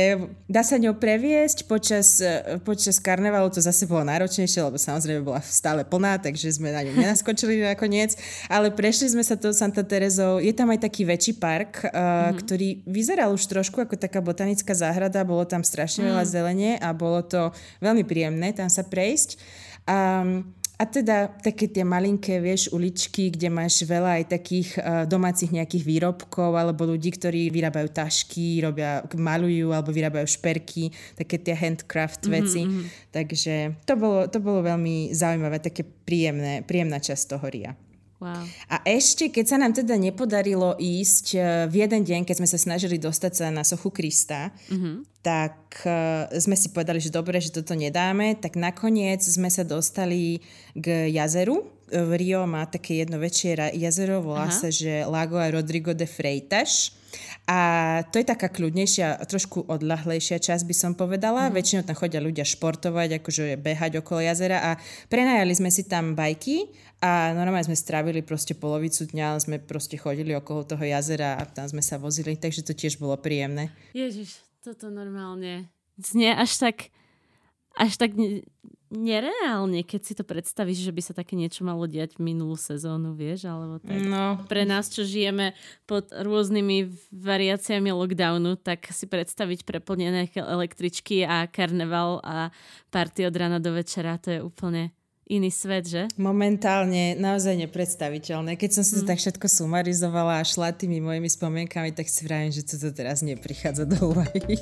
[0.48, 2.24] dá sa ňou previesť počas,
[2.64, 6.96] počas karnevalu, to zase bolo náročnejšie, lebo samozrejme bola stále plná, takže sme na ňu
[6.96, 8.16] nenaskočili nakoniec,
[8.48, 10.40] ale prešli sme sa to Santa Terezou.
[10.40, 12.38] Je tam aj taký väčší park, mm-hmm.
[12.40, 16.30] ktorý vyzeral už trošku trošku ako taká botanická záhrada, bolo tam strašne veľa mm.
[16.30, 17.50] zelene a bolo to
[17.82, 19.42] veľmi príjemné tam sa prejsť.
[19.90, 25.50] Um, a teda také tie malinké, vieš, uličky, kde máš veľa aj takých uh, domácich
[25.50, 32.30] nejakých výrobkov alebo ľudí, ktorí vyrábajú tašky, robia, malujú alebo vyrábajú šperky, také tie handcraft
[32.30, 32.62] mm-hmm, veci.
[32.62, 32.86] Mm-hmm.
[33.10, 33.56] Takže
[33.90, 37.74] to bolo, to bolo veľmi zaujímavé, také príjemné, príjemná časť toho RIA.
[38.24, 38.48] Wow.
[38.72, 42.56] A ešte, keď sa nám teda nepodarilo ísť eh, v jeden deň, keď sme sa
[42.56, 45.20] snažili dostať sa na sochu Krista, mm-hmm.
[45.20, 50.40] tak uh, sme si povedali, že dobre, že toto nedáme, tak nakoniec sme sa dostali
[50.72, 51.68] k jazeru.
[51.94, 54.58] V Rio má také jedno väčšie jazero, volá Aha.
[54.58, 56.98] sa, že Lago Rodrigo de Freitas.
[57.46, 61.52] A to je taká kľudnejšia, trošku odlahlejšia časť by som povedala.
[61.52, 61.54] Mm.
[61.54, 66.72] Väčšinou tam chodia ľudia športovať, akože behať okolo jazera a prenajali sme si tam bajky
[67.04, 71.68] a normálne sme strávili proste polovicu dňa, sme proste chodili okolo toho jazera a tam
[71.68, 73.76] sme sa vozili, takže to tiež bolo príjemné.
[73.92, 75.68] Ježiš, toto normálne
[76.00, 76.96] znie až tak,
[77.76, 78.16] až tak
[78.94, 83.18] nereálne, keď si to predstavíš, že by sa také niečo malo diať v minulú sezónu,
[83.18, 83.98] vieš, alebo tak.
[84.06, 84.38] No.
[84.46, 85.58] Pre nás, čo žijeme
[85.90, 92.54] pod rôznymi variáciami lockdownu, tak si predstaviť preplnené električky a karneval a
[92.94, 94.94] party od rána do večera, to je úplne
[95.28, 96.04] iný svet, že?
[96.20, 98.60] Momentálne naozaj nepredstaviteľné.
[98.60, 99.10] Keď som si to mm.
[99.10, 103.88] tak všetko sumarizovala a šla tými mojimi spomienkami, tak si vravím, že toto teraz neprichádza
[103.88, 104.60] do úvahy.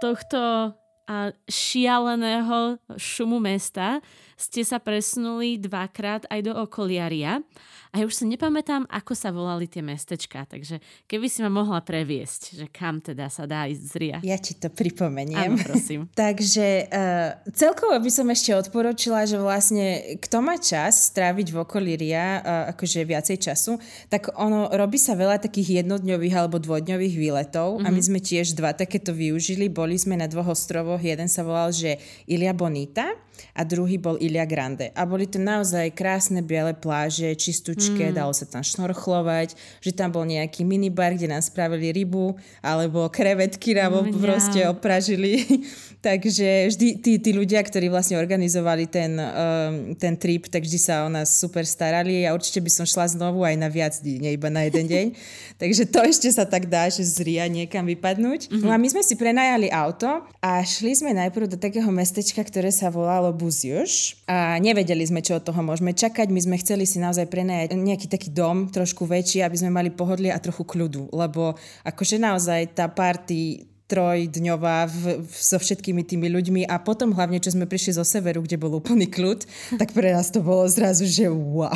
[0.00, 0.72] Tohto
[1.10, 3.98] a šialeného šumu mesta
[4.38, 7.42] ste sa presunuli dvakrát aj do okoliaria.
[7.90, 10.78] A ja už si nepamätám, ako sa volali tie mestečka, takže
[11.10, 14.18] keby si ma mohla previesť, že kam teda sa dá ísť z Ria.
[14.22, 15.58] Ja ti to pripomeniem.
[15.58, 16.06] Áno, prosím.
[16.14, 21.98] takže uh, celkovo by som ešte odporučila, že vlastne kto má čas stráviť v okolí
[21.98, 27.82] Ria, uh, akože viacej času, tak ono robí sa veľa takých jednodňových alebo dvojdňových výletov
[27.82, 27.86] mm-hmm.
[27.86, 28.06] a my mhm.
[28.06, 29.66] sme tiež dva takéto využili.
[29.66, 31.98] Boli sme na dvoch ostrovoch, jeden sa volal, že
[32.30, 33.10] Ilia Bonita
[33.54, 34.92] a druhý bol Ilia Grande.
[34.92, 37.32] A boli to naozaj krásne biele pláže,
[37.80, 38.14] čistúčke, mm.
[38.14, 43.72] dalo sa tam šnorchlovať, že tam bol nejaký minibar, kde nám spravili rybu, alebo krevetky
[43.72, 45.40] nám mm, proste opražili.
[46.00, 51.04] Takže vždy tí, tí ľudia, ktorí vlastne organizovali ten, um, ten trip, tak vždy sa
[51.04, 54.32] o nás super starali a určite by som šla znovu aj na viac dní, nie
[54.32, 55.06] iba na jeden deň.
[55.60, 58.48] Takže to ešte sa tak dá, že z Ria niekam vypadnúť.
[58.48, 58.64] Mm-hmm.
[58.64, 62.72] No a my sme si prenajali auto a šli sme najprv do takého mestečka, ktoré
[62.72, 66.32] sa volalo Buziuš a nevedeli sme, čo od toho môžeme čakať.
[66.32, 70.32] My sme chceli si naozaj prenajať nejaký taký dom trošku väčší, aby sme mali pohodlie
[70.32, 76.62] a trochu kľudu, lebo akože naozaj tá party trojdňová v, v, so všetkými tými ľuďmi
[76.70, 79.42] a potom hlavne, čo sme prišli zo severu, kde bol úplný kľud,
[79.82, 81.74] tak pre nás to bolo zrazu, že wow.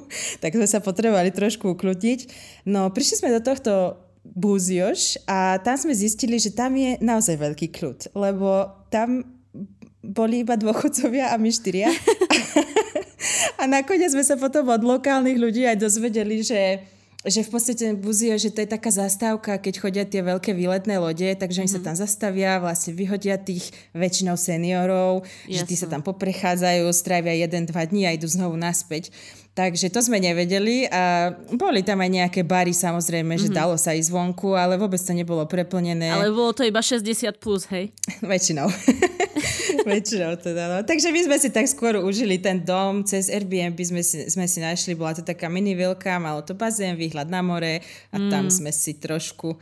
[0.42, 2.20] tak sme sa potrebovali trošku ukludniť.
[2.64, 7.68] No, prišli sme do tohto Búzioš a tam sme zistili, že tam je naozaj veľký
[7.72, 9.24] kľud, lebo tam
[10.00, 11.92] boli iba dôchodcovia a my štyria.
[13.60, 16.84] a nakoniec sme sa potom od lokálnych ľudí aj dozvedeli, že
[17.20, 21.28] že v podstate Buzio, že to je taká zastávka, keď chodia tie veľké výletné lode,
[21.36, 21.68] takže mm-hmm.
[21.68, 21.86] oni sa mhm.
[21.86, 25.52] tam zastavia, vlastne vyhodia tých väčšinou seniorov, Jasne.
[25.52, 29.12] že tí sa tam poprechádzajú, strávia jeden, dva dní a idú znovu naspäť.
[29.50, 33.44] Takže to sme nevedeli a boli tam aj nejaké bary samozrejme, mm-hmm.
[33.44, 33.56] že mhm.
[33.58, 36.06] dalo sa ísť zvonku, ale vôbec to nebolo preplnené.
[36.06, 37.02] Ale bolo to iba 60
[37.42, 37.90] plus, hej?
[38.30, 38.70] Väčšinou.
[39.90, 40.76] Väčšinou teda, no.
[40.86, 44.62] Takže my sme si tak skôr užili ten dom, cez Airbnb sme si, sme si
[44.62, 47.82] našli, bola to taká mini vilka, malo to bazén, výhľad na more
[48.14, 48.30] a mm.
[48.30, 49.58] tam sme si trošku,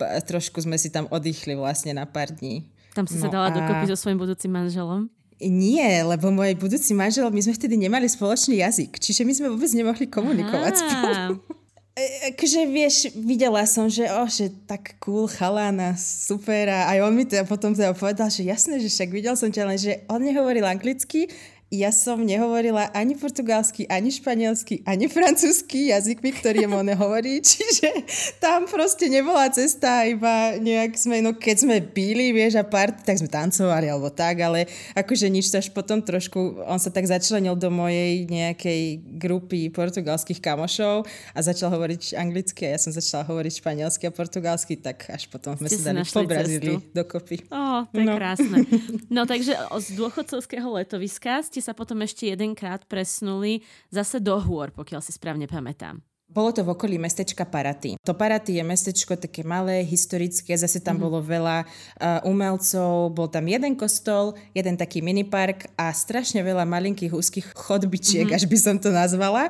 [0.00, 2.64] trošku sme si tam oddychli vlastne na pár dní.
[2.96, 3.54] Tam si no sa dala a...
[3.54, 5.12] dokopy so svojím budúcim manželom?
[5.36, 9.68] Nie, lebo môj budúci manžel, my sme vtedy nemali spoločný jazyk, čiže my sme vôbec
[9.76, 10.88] nemohli komunikovať Aha.
[10.88, 11.34] spolu.
[11.96, 17.08] E, akože vieš, videla som, že oh, že tak cool chalán a super a aj
[17.08, 20.04] on mi teda potom teda povedal, že jasné, že však videl som ťa, len že
[20.12, 21.24] on nehovoril anglicky
[21.66, 27.90] ja som nehovorila ani portugalsky, ani španielsky, ani francúzsky jazykmi, ktorý on hovorí, čiže
[28.38, 33.18] tam proste nebola cesta, iba nejak sme, no keď sme píli, vieš, a part, tak
[33.18, 37.66] sme tancovali alebo tak, ale akože nič, až potom trošku, on sa tak začlenil do
[37.66, 41.02] mojej nejakej grupy portugalských kamošov
[41.34, 45.58] a začal hovoriť anglicky a ja som začala hovoriť španielsky a portugalsky, tak až potom
[45.58, 47.42] sme sa dali po Brazílii dokopy.
[47.50, 48.14] Ó, to je no.
[48.14, 48.62] krásne.
[49.06, 55.00] No takže z dôchodcovského letoviska ste sa potom ešte jedenkrát presnuli zase do hôr, pokiaľ
[55.00, 56.04] si správne pamätám.
[56.28, 57.96] Bolo to v okolí mestečka Paraty.
[58.02, 61.06] To Paraty je mestečko také malé, historické, zase tam mm-hmm.
[61.06, 67.14] bolo veľa uh, umelcov, bol tam jeden kostol, jeden taký minipark a strašne veľa malinkých
[67.14, 68.42] úzkých chodbičiek, mm-hmm.
[68.42, 69.48] až by som to nazvala.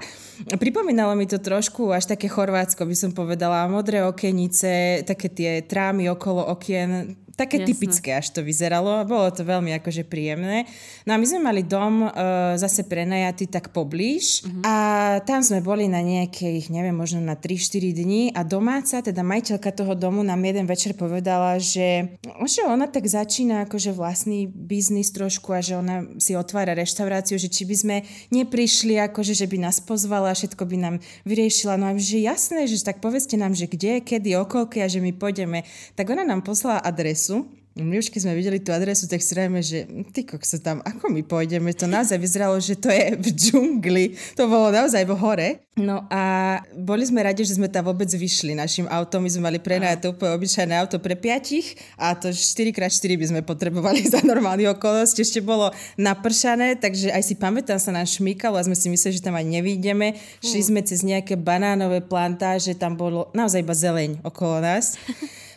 [0.61, 6.13] Pripomínalo mi to trošku až také Chorvátsko, by som povedala, modré okenice, také tie trámy
[6.13, 7.69] okolo okien, také Jasne.
[7.69, 9.05] typické až to vyzeralo.
[9.05, 10.65] Bolo to veľmi akože príjemné.
[11.05, 14.65] No a my sme mali dom uh, zase prenajatý tak poblíž uh-huh.
[14.65, 14.75] a
[15.21, 19.93] tam sme boli na nejakých, neviem, možno na 3-4 dní a domáca, teda majiteľka toho
[19.93, 22.17] domu nám jeden večer povedala, že,
[22.49, 27.53] že ona tak začína akože vlastný biznis trošku a že ona si otvára reštauráciu, že
[27.53, 27.97] či by sme
[28.33, 30.97] neprišli akože, že by nás pozvala, všetko by nám
[31.29, 31.77] vyriešila.
[31.77, 35.13] No a že jasné, že tak povedzte nám, že kde, kedy, okolky a že my
[35.13, 35.69] pôjdeme.
[35.93, 37.47] Tak ona nám poslala adresu adresu.
[37.77, 41.13] My už keď sme videli tú adresu, tak si rajme, že ty sa tam, ako
[41.13, 41.77] my pôjdeme?
[41.77, 44.17] To naozaj vyzeralo, že to je v džungli.
[44.41, 45.49] To bolo naozaj v hore.
[45.77, 49.21] No a boli sme radi, že sme tam vôbec vyšli našim autom.
[49.21, 54.09] My sme mali prenajať úplne obyčajné auto pre piatich a to 4x4 by sme potrebovali
[54.17, 55.21] za normálny okolnosti.
[55.21, 55.69] Ešte bolo
[56.01, 59.45] napršané, takže aj si pamätám sa nám šmýkalo a sme si mysleli, že tam aj
[59.45, 60.17] nevídeme.
[60.41, 64.97] Šli sme cez nejaké banánové plantáže, tam bolo naozaj iba zeleň okolo nás.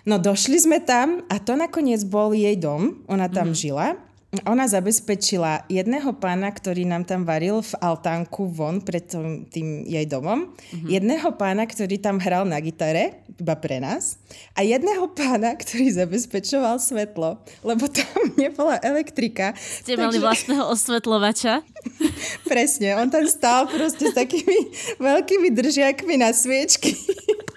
[0.10, 3.62] No došli sme tam a to nakoniec bol jej dom, ona tam mm-hmm.
[3.62, 4.09] žila
[4.46, 9.02] ona zabezpečila jedného pána, ktorý nám tam varil v altánku von pred
[9.50, 10.86] tým, jej domom, mm-hmm.
[10.86, 14.22] jedného pána, ktorý tam hral na gitare, iba pre nás,
[14.54, 18.06] a jedného pána, ktorý zabezpečoval svetlo, lebo tam
[18.44, 19.58] nebola elektrika.
[19.58, 20.04] Ste takže...
[20.06, 21.66] mali vlastného osvetlovača?
[22.52, 24.70] Presne, on tam stál proste s takými
[25.02, 26.94] veľkými držiakmi na sviečky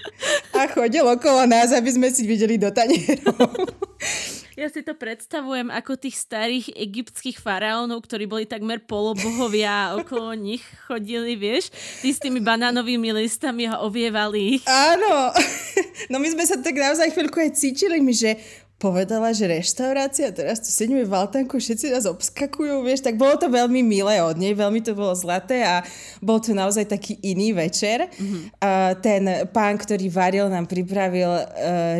[0.56, 3.68] a chodil okolo nás, aby sme si videli do tanierov.
[4.62, 10.38] Ja si to predstavujem ako tých starých egyptských faraónov, ktorí boli takmer polobohovia a okolo
[10.38, 14.62] nich chodili, vieš, tí s tými banánovými listami a ovievali ich.
[14.70, 15.35] Áno,
[16.14, 18.38] no my sme sa tak naozaj chvíľku aj cítili, my, že
[18.83, 23.47] povedala, že reštaurácia, teraz tu sedíme v Altánku, všetci nás obskakujú, vieš, tak bolo to
[23.47, 25.87] veľmi milé od nej, veľmi to bolo zlaté a
[26.18, 28.11] bol to naozaj taký iný večer.
[28.11, 28.42] Mm-hmm.
[28.59, 31.47] A ten pán, ktorý varil, nám pripravil uh,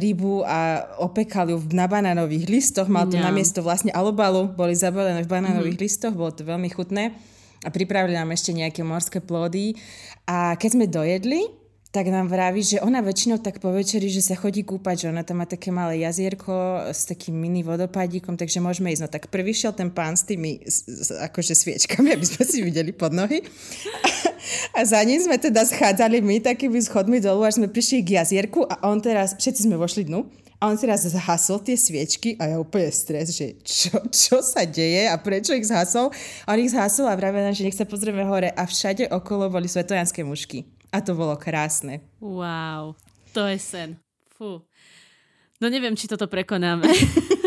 [0.03, 3.31] rybu a opekal ju na banánových listoch, mal to yeah.
[3.31, 5.87] namiesto vlastne alobalu, boli zabalené v banánových mm-hmm.
[5.87, 7.14] listoch, bolo to veľmi chutné
[7.62, 9.79] a pripravili nám ešte nejaké morské plody
[10.27, 11.62] a keď sme dojedli,
[11.92, 15.20] tak nám vraví, že ona väčšinou tak po večeri, že sa chodí kúpať, že ona
[15.28, 19.02] tam má také malé jazierko s takým mini vodopádíkom, takže môžeme ísť.
[19.05, 22.64] No tak prvý šiel ten pán s tými s, s, akože sviečkami, aby sme si
[22.64, 23.44] videli pod nohy.
[23.44, 28.24] A, a za ním sme teda schádzali my takými schodmi dolu, až sme prišli k
[28.24, 30.24] jazierku a on teraz, všetci sme vošli dnu,
[30.62, 35.11] a on teraz zhasol tie sviečky a ja úplne stres, že čo, čo sa deje
[35.11, 36.14] a prečo ich zhasol.
[36.46, 39.66] A on ich zhasol a vravia že nech sa pozrieme hore a všade okolo boli
[39.66, 40.62] svetojanské mušky.
[40.92, 42.05] A to bolo krásne.
[42.20, 43.00] Wow,
[43.33, 43.90] to je sen.
[44.37, 44.61] Fú.
[45.57, 46.85] No neviem, či toto prekonáme.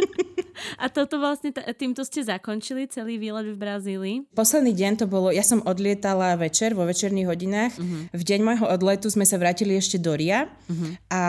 [0.76, 4.18] A toto vlastne, t- týmto ste zakončili celý výlet v Brazílii?
[4.36, 7.74] Posledný deň to bolo, ja som odlietala večer, vo večerných hodinách.
[7.80, 8.12] Uh-huh.
[8.12, 10.92] V deň môjho odletu sme sa vrátili ešte do Ria uh-huh.
[11.12, 11.24] a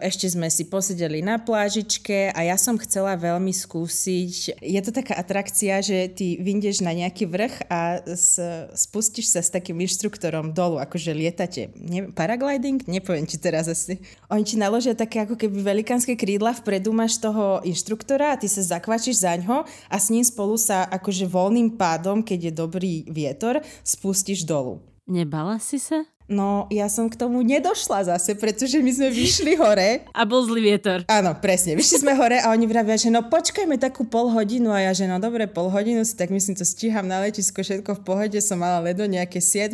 [0.00, 4.62] e, ešte sme si posedeli na plážičke a ja som chcela veľmi skúsiť.
[4.64, 8.40] Je to taká atrakcia, že ty vyndeš na nejaký vrch a s,
[8.74, 11.68] spustíš sa s takým inštruktorom dolu, akože lietate.
[11.76, 12.86] Ne, paragliding?
[12.88, 14.00] Nepoviem ti teraz asi.
[14.32, 18.78] Oni ti naložia také ako keby velikánske krídla, vpredu máš toho inštruktora a ty sa
[18.78, 23.60] zakvačíš za ňo a s ním spolu sa akože voľným pádom, keď je dobrý vietor,
[23.82, 24.78] spustíš dolu.
[25.10, 26.06] Nebala si sa?
[26.28, 30.04] No, ja som k tomu nedošla zase, pretože my sme vyšli hore.
[30.12, 31.00] A bol zlý vietor.
[31.08, 31.72] Áno, presne.
[31.72, 35.08] Vyšli sme hore a oni vravia, že no počkajme takú pol hodinu a ja, že
[35.08, 38.60] no dobre, pol hodinu si tak myslím, to stíham na letisko, všetko v pohode, som
[38.60, 39.72] mala ledo nejaké 7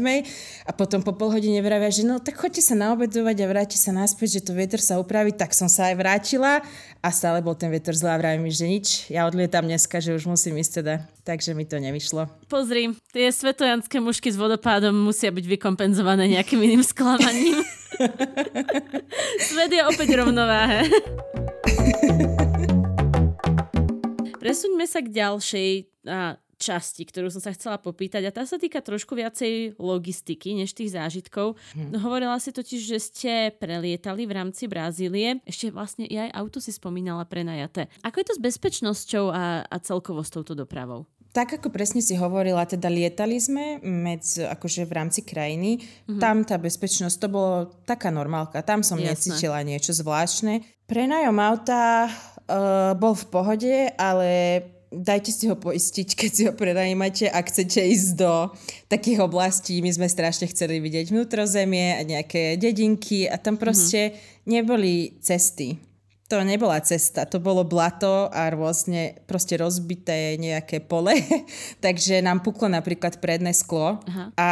[0.62, 3.90] a potom po pol hodine vravia, že no tak choďte sa naobedovať a vráti sa
[3.90, 6.62] naspäť, že to vietor sa upraví, tak som sa aj vrátila
[7.02, 10.14] a stále bol ten vietor zlý a vravím mi, že nič, ja odlietam dneska, že
[10.14, 10.94] už musím ísť teda,
[11.26, 12.30] takže mi to nevyšlo.
[12.46, 17.64] Pozri, tie svetojanské mušky s vodopádom musia byť vykompenzované nejak nejakým iným sklamaním.
[19.48, 20.84] Svet je opäť rovnováhe.
[24.44, 25.70] Presuňme sa k ďalšej
[26.04, 30.76] a, časti, ktorú som sa chcela popýtať a tá sa týka trošku viacej logistiky než
[30.76, 31.56] tých zážitkov.
[31.72, 31.96] Hm.
[31.96, 35.40] Hovorila si totiž, že ste prelietali v rámci Brazílie.
[35.48, 37.88] Ešte vlastne aj auto si spomínala prenajaté.
[38.04, 41.08] Ako je to s bezpečnosťou a, a celkovo s touto dopravou?
[41.34, 45.82] Tak ako presne si hovorila, teda lietali sme medzi, akože v rámci krajiny.
[45.82, 46.22] Mm-hmm.
[46.22, 48.62] Tam tá bezpečnosť, to bolo taká normálka.
[48.62, 49.10] Tam som Jasné.
[49.10, 50.62] necítila niečo zvláštne.
[50.86, 54.62] Prenajom auta uh, bol v pohode, ale
[54.94, 58.54] dajte si ho poistiť, keď si ho prenajímate, ak chcete ísť do
[58.86, 59.82] takých oblastí.
[59.82, 64.46] My sme strašne chceli vidieť vnútrozemie a nejaké dedinky a tam proste mm-hmm.
[64.46, 65.82] neboli cesty
[66.24, 71.12] to nebola cesta, to bolo blato a rôzne proste rozbité nejaké pole,
[71.84, 74.32] takže nám puklo napríklad predné sklo Aha.
[74.32, 74.48] a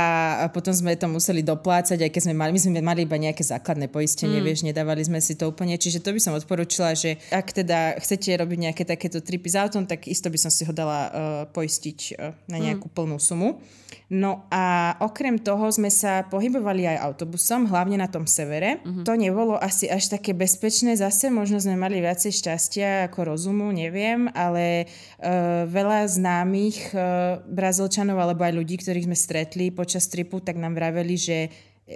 [0.52, 3.88] potom sme to museli doplácať, aj keď sme mali, my sme mali iba nejaké základné
[3.88, 4.44] poistenie, mm.
[4.44, 8.36] vieš, nedávali sme si to úplne, čiže to by som odporúčila, že ak teda chcete
[8.36, 11.12] robiť nejaké takéto tripy s autom, tak isto by som si ho dala uh,
[11.56, 12.64] poistiť uh, na mm.
[12.68, 12.94] nejakú mm.
[12.94, 13.64] plnú sumu.
[14.12, 18.84] No a okrem toho sme sa pohybovali aj autobusom, hlavne na tom severe.
[18.84, 19.08] Mm-hmm.
[19.08, 24.28] To nebolo asi až také bezpečné zase, možno sme mali viacej šťastia ako rozumu, neviem,
[24.36, 30.60] ale uh, veľa známych uh, Brazílčanov alebo aj ľudí, ktorých sme stretli počas tripu, tak
[30.60, 31.38] nám vraveli, že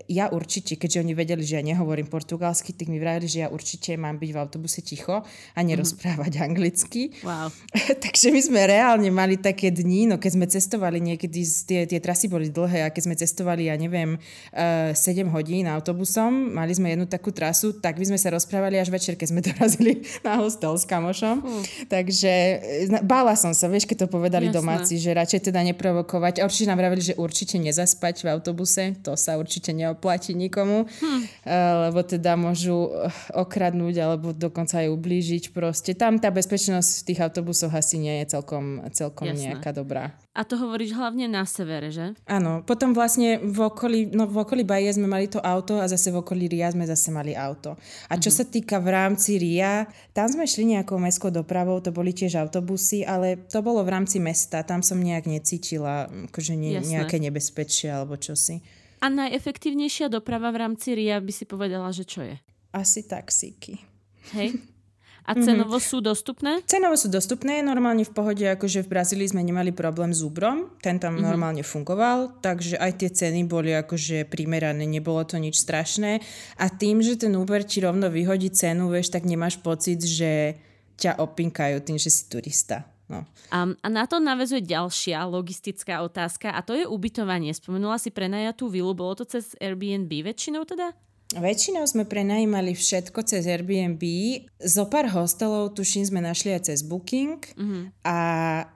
[0.08, 3.96] ja určite, keďže oni vedeli, že ja nehovorím portugalsky, tak mi vravili, že ja určite
[3.96, 6.46] mám byť v autobuse ticho a nerozprávať mm-hmm.
[6.52, 7.02] anglicky.
[7.24, 7.48] Wow.
[8.04, 12.28] Takže my sme reálne mali také dni, no keď sme cestovali niekedy, tie, tie trasy
[12.28, 14.20] boli dlhé a keď sme cestovali, ja neviem,
[14.54, 18.76] uh, eh, 7 hodín autobusom, mali sme jednu takú trasu, tak by sme sa rozprávali
[18.76, 21.40] až večer, keď sme dorazili na hostel s kamošom.
[21.40, 21.62] Mm.
[21.88, 22.32] Takže
[22.92, 24.58] eh, bála som sa, vieš, keď to povedali Jasné.
[24.58, 26.42] domáci, že radšej teda neprovokovať.
[26.42, 30.90] A určite nám vravili, že určite nezaspať v autobuse, to sa určite ne neoplatí nikomu,
[30.90, 31.20] hm.
[31.88, 32.90] lebo teda môžu
[33.30, 35.94] okradnúť alebo dokonca aj ublížiť proste.
[35.94, 40.18] Tam tá bezpečnosť v tých autobusoch asi nie je celkom, celkom nejaká dobrá.
[40.36, 42.12] A to hovoríš hlavne na severe, že?
[42.28, 46.12] Áno, potom vlastne v okolí, no v okolí Baje sme mali to auto a zase
[46.12, 47.72] v okolí Ria sme zase mali auto.
[48.12, 48.44] A čo mm-hmm.
[48.44, 53.00] sa týka v rámci Ria, tam sme šli nejakou mestskou dopravou, to boli tiež autobusy,
[53.08, 58.20] ale to bolo v rámci mesta, tam som nejak necítila akože ne, nejaké nebezpečie alebo
[58.20, 58.60] čosi.
[59.00, 62.36] A najefektívnejšia doprava v rámci Ria by si povedala, že čo je?
[62.72, 63.80] Asi taxíky.
[64.32, 64.58] Hej?
[65.26, 65.90] A cenovo mm-hmm.
[65.90, 66.62] sú dostupné?
[66.70, 71.02] Cenovo sú dostupné, normálne v pohode, akože v Brazílii sme nemali problém s Uberom, ten
[71.02, 71.26] tam mm-hmm.
[71.26, 76.22] normálne fungoval, takže aj tie ceny boli akože primerané, nebolo to nič strašné.
[76.62, 80.62] A tým, že ten Uber ti rovno vyhodí cenu, vieš, tak nemáš pocit, že
[80.94, 82.86] ťa opinkajú tým, že si turista.
[83.06, 83.22] No.
[83.54, 87.54] A, a na to navezuje ďalšia logistická otázka a to je ubytovanie.
[87.54, 90.90] Spomenula si prenajatú vilu, bolo to cez Airbnb väčšinou teda?
[91.34, 94.02] Väčšinou sme prenajímali všetko cez Airbnb.
[94.62, 97.42] Zo pár hostelov, tuším, sme našli aj cez Booking.
[97.42, 97.82] Mm-hmm.
[98.06, 98.16] A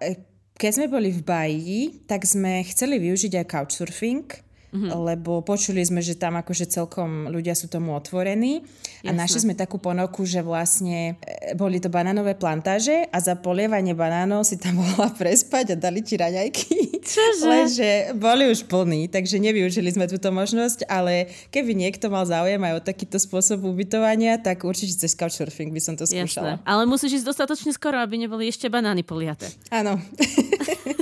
[0.02, 0.18] e,
[0.58, 4.90] keď sme boli v Baji, tak sme chceli využiť aj couchsurfing mm-hmm.
[4.94, 8.62] lebo počuli sme, že tam akože celkom ľudia sú tomu otvorení
[9.02, 9.18] a Jasne.
[9.18, 14.46] našli sme takú ponoku, že vlastne e, boli to banánové plantáže a za polievanie banánov
[14.46, 17.00] si tam mohla prespať a dali ti raňajky.
[17.00, 17.46] Čože?
[17.48, 22.72] Lenže boli už plní, takže nevyužili sme túto možnosť, ale keby niekto mal záujem aj
[22.76, 26.60] o takýto spôsob ubytovania, tak určite cez Couchsurfing by som to skúšala.
[26.60, 26.68] Jasne.
[26.68, 29.48] Ale musíš ísť dostatočne skoro, aby neboli ešte banány poliate.
[29.72, 29.96] Áno.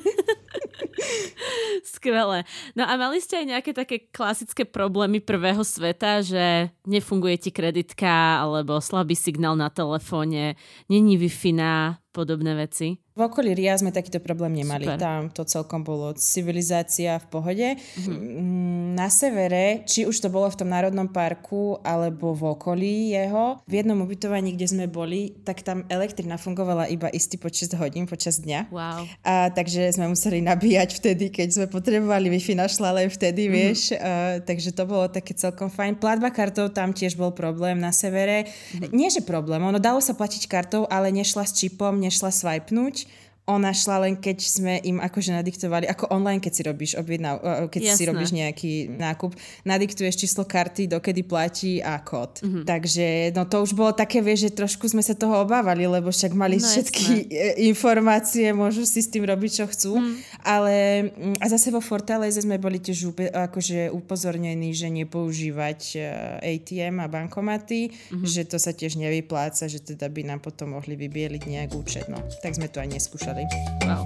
[1.97, 2.45] Skvelé.
[2.75, 8.43] No a mali ste aj nejaké také klasické problémy prvého sveta, že nefunguje ti kreditka
[8.43, 10.59] alebo slabý signál na telefóne,
[10.91, 11.15] není
[11.55, 12.99] na podobné veci?
[13.19, 14.87] V okolí Ria sme takýto problém nemali.
[14.87, 15.03] Super.
[15.03, 17.69] Tam to celkom bolo civilizácia v pohode.
[17.75, 18.95] Mm-hmm.
[18.95, 23.83] Na severe, či už to bolo v tom národnom parku alebo v okolí jeho, v
[23.83, 28.71] jednom ubytovaní, kde sme boli, tak tam elektrina fungovala iba istý počet hodín počas dňa.
[28.71, 29.03] Wow.
[29.27, 33.59] A, takže sme museli nabíjať vtedy, keď sme potrebovali Wi-Fi našla len vtedy, mm-hmm.
[33.59, 33.81] vieš.
[33.99, 35.99] A, takže to bolo také celkom fajn.
[35.99, 38.47] Platba kartou tam tiež bol problém na severe.
[38.47, 38.95] Mm-hmm.
[38.95, 43.11] Nie, že problém, ono dalo sa platiť kartou, ale nešla s čipom, nešla swipenúť
[43.49, 47.41] ona šla len keď sme im akože nadiktovali, ako online, keď si robíš objednav,
[47.73, 47.97] keď Jasné.
[47.97, 49.33] si robíš nejaký nákup,
[49.65, 52.45] nadiktuješ číslo karty, dokedy platí a kód.
[52.45, 52.65] Mm-hmm.
[52.69, 56.37] Takže no to už bolo také, vieš, že trošku sme sa toho obávali, lebo však
[56.37, 57.65] mali no, všetky jasné.
[57.73, 59.93] informácie, môžu si s tým robiť, čo chcú.
[59.97, 60.15] Mm.
[60.45, 60.75] Ale
[61.41, 65.99] a zase vo Fortaleze sme boli tiež akože upozornení, že nepoužívať e,
[66.53, 68.29] ATM a bankomaty, mm-hmm.
[68.29, 72.05] že to sa tiež nevypláca, že teda by nám potom mohli vybieliť nejak účet.
[72.13, 73.45] No, tak sme to aj neskúšali povedali.
[73.87, 74.03] Wow.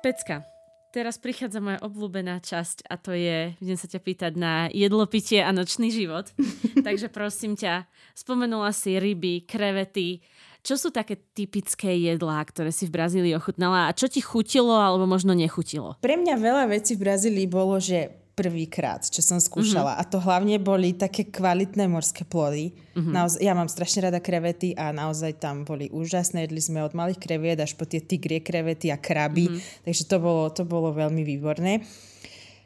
[0.00, 0.44] Pecka,
[0.92, 5.40] teraz prichádza moja obľúbená časť a to je, budem sa ťa pýtať na jedlo, pitie
[5.40, 6.28] a nočný život.
[6.86, 10.20] Takže prosím ťa, spomenula si ryby, krevety,
[10.64, 15.04] čo sú také typické jedlá, ktoré si v Brazílii ochutnala a čo ti chutilo alebo
[15.04, 16.00] možno nechutilo?
[16.00, 19.94] Pre mňa veľa vecí v Brazílii bolo, že prvýkrát, čo som skúšala.
[19.94, 20.06] Mm-hmm.
[20.06, 22.74] A to hlavne boli také kvalitné morské plody.
[22.74, 23.14] Mm-hmm.
[23.14, 26.50] Naoz- ja mám strašne rada krevety a naozaj tam boli úžasné.
[26.50, 29.46] Jedli sme od malých kreviet až po tie tigrie krevety a kraby.
[29.48, 29.86] Mm-hmm.
[29.86, 31.86] Takže to bolo, to bolo veľmi výborné.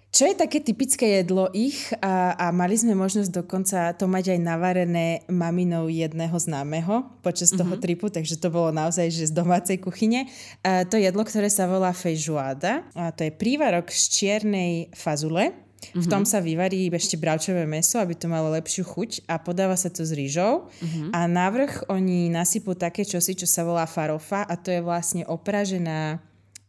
[0.09, 4.41] Čo je také typické jedlo ich a, a mali sme možnosť dokonca to mať aj
[4.41, 7.61] navarené maminou jedného známeho počas mm-hmm.
[7.61, 7.83] toho mhm.
[7.85, 10.25] tripu, takže to bolo naozaj že z domácej kuchyne.
[10.65, 15.53] A to jedlo, ktoré sa volá feijoada, a to je prívarok z čiernej fazule,
[15.95, 16.29] v tom mhm.
[16.29, 20.11] sa vyvarí ešte bravčové meso, aby to malo lepšiu chuť a podáva sa to s
[20.11, 20.67] rýžou.
[20.67, 21.09] Uh-huh.
[21.15, 26.19] A navrh oni nasypú také čosi, čo sa volá farofa a to je vlastne opražená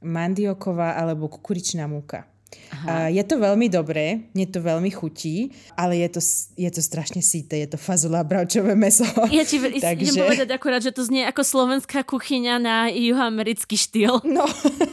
[0.06, 2.30] mandioková alebo kukuričná múka.
[2.70, 3.10] Aha.
[3.10, 6.22] Je to veľmi dobré, mne to veľmi chutí, ale je to,
[6.58, 9.06] je to strašne síte, je to fazula bravčové meso.
[9.34, 10.06] Ja ti Takže...
[10.06, 14.22] idem povedať akurát, že to znie ako slovenská kuchyňa na juhoamerický štýl.
[14.30, 14.46] No,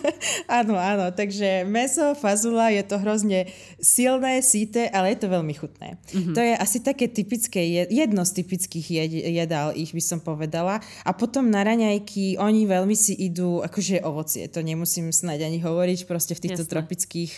[0.59, 6.01] áno, áno, takže meso, fazula, je to hrozne silné, síte, ale je to veľmi chutné.
[6.11, 6.35] Mm-hmm.
[6.35, 10.81] To je asi také typické, jedno z typických jed, jedál ich by som povedala.
[11.05, 16.09] A potom na raňajky, oni veľmi si idú, akože ovocie, to nemusím snáď ani hovoriť,
[16.09, 16.73] proste v týchto Jasne.
[16.73, 17.33] tropických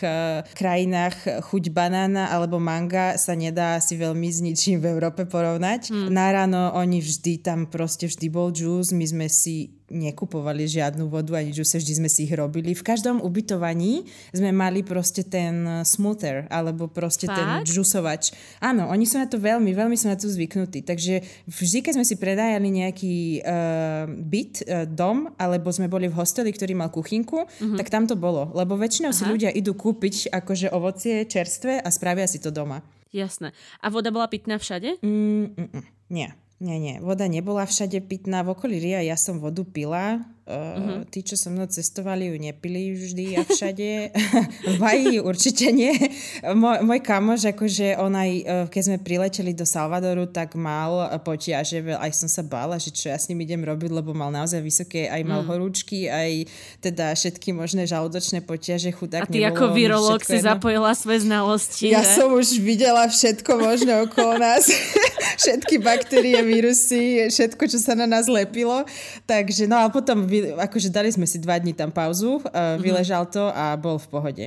[0.55, 5.95] krajinách chuť banána alebo manga sa nedá asi veľmi s ničím v Európe porovnať.
[5.95, 6.09] Mm.
[6.11, 11.41] Na ráno oni vždy, tam proste vždy bol juice, my sme si nekupovali žiadnu vodu
[11.41, 12.77] ani džuse, vždy sme si ich robili.
[12.77, 17.37] V každom ubytovaní sme mali proste ten smoother, alebo proste Fakt?
[17.37, 18.33] ten džusovač.
[18.61, 20.85] Áno, oni sú na to veľmi, veľmi sú na to zvyknutí.
[20.85, 26.17] Takže vždy, keď sme si predajali nejaký uh, byt, uh, dom, alebo sme boli v
[26.17, 27.77] hosteli, ktorý mal kuchynku, uh-huh.
[27.81, 28.53] tak tam to bolo.
[28.53, 29.19] Lebo väčšinou Aha.
[29.19, 32.85] si ľudia idú kúpiť akože ovocie čerstvé a spravia si to doma.
[33.09, 33.57] Jasné.
[33.81, 35.01] A voda bola pitná všade?
[35.01, 36.29] Mm, mm, mm, nie.
[36.59, 36.99] Nie, nie.
[36.99, 38.43] Voda nebola všade pitná.
[38.43, 40.27] V okolí Ria ja som vodu pila.
[40.49, 41.01] Uh, uh-huh.
[41.13, 44.17] Tí, čo so mnou cestovali, ju nepili vždy a všade.
[44.73, 45.93] v Baji určite nie.
[46.41, 48.31] Moj, môj kamož, akože on aj,
[48.73, 53.21] keď sme prileteli do Salvadoru, tak mal potiaže, aj som sa bála, že čo ja
[53.21, 55.49] s ním idem robiť, lebo mal naozaj vysoké, aj mal mm.
[55.53, 56.49] horúčky, aj
[56.81, 60.57] teda všetky možné žalúdočné potiaže, chudák A ty ako virológ si jedno.
[60.57, 62.25] zapojila svoje znalosti, Ja že?
[62.25, 64.65] som už videla všetko možné okolo nás.
[65.39, 68.89] všetky baktérie, vírusy, všetko, čo sa na nás lepilo.
[69.29, 70.25] Takže, no a potom
[70.57, 74.47] akože dali sme si dva dní tam pauzu, uh, vyležal to a bol v pohode.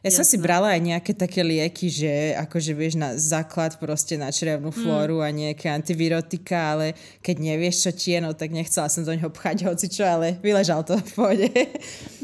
[0.00, 0.22] Ja Jasne.
[0.22, 4.72] som si brala aj nejaké také lieky, že akože vieš na základ proste na črevnú
[4.72, 5.24] flóru mm.
[5.24, 9.28] a nejaké antivirotika, ale keď nevieš, čo ti je, no tak nechcela som do ňoho
[9.28, 11.50] pchať hoci čo, ale vyležal to v pohode.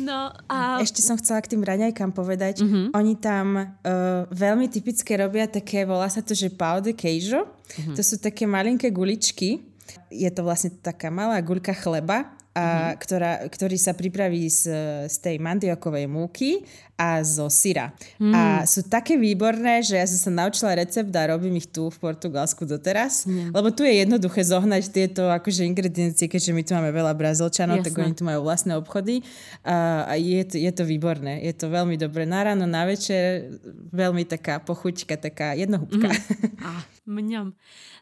[0.01, 0.81] No a...
[0.81, 2.87] Ešte som chcela k tým raňajkám povedať, mm-hmm.
[2.95, 7.45] oni tam uh, veľmi typické robia také, volá sa to, že pau de queijo.
[7.45, 7.97] Mm-hmm.
[7.99, 9.16] To sú také malinké guličky.
[10.11, 12.97] Je to vlastne taká malá guľka chleba a, mm-hmm.
[13.05, 14.73] ktorá, ktorý sa pripraví z,
[15.13, 16.65] z tej mandiokovej múky
[16.97, 17.93] a zo syra.
[18.17, 18.33] Mm.
[18.33, 21.99] A sú také výborné, že ja som sa naučila recept a robím ich tu v
[22.01, 23.29] Portugalsku doteraz.
[23.29, 23.53] Mm.
[23.53, 27.87] Lebo tu je jednoduché zohnať tieto akože ingrediencie, keďže my tu máme veľa brazilčanov, Jasne.
[27.93, 29.21] tak oni tu majú vlastné obchody.
[29.61, 31.45] A, a je, to, je to výborné.
[31.45, 32.25] Je to veľmi dobré.
[32.25, 33.53] Na ráno, na večer
[33.93, 36.09] veľmi taká pochuťka, taká jednohúbka.
[36.37, 36.63] Mm.
[36.63, 37.47] Ah, mňam.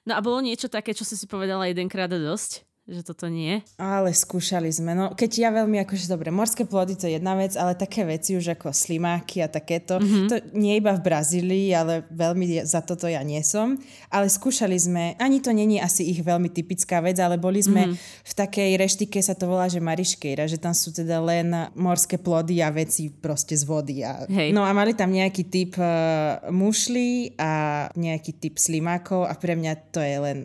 [0.05, 2.65] No a bolo niečo také, čo si si povedala jedenkrát a dosť?
[2.85, 3.65] Že toto nie.
[3.81, 4.93] Ale skúšali sme.
[4.93, 8.37] No, keď ja veľmi, akože dobre, morské plody to je jedna vec, ale také veci
[8.37, 10.29] už ako slimáky a takéto, mm-hmm.
[10.29, 13.81] to nie iba v Brazílii, ale veľmi za toto ja nie som.
[14.13, 18.21] Ale skúšali sme, ani to není asi ich veľmi typická vec, ale boli sme mm-hmm.
[18.21, 22.61] v takej reštike, sa to volá, že Mariškejra, že tam sú teda len morské plody
[22.61, 24.05] a veci proste z vody.
[24.05, 24.53] A, Hej.
[24.53, 29.73] No a mali tam nejaký typ uh, mušli a nejaký typ slimákov a pre mňa
[29.89, 30.39] to je len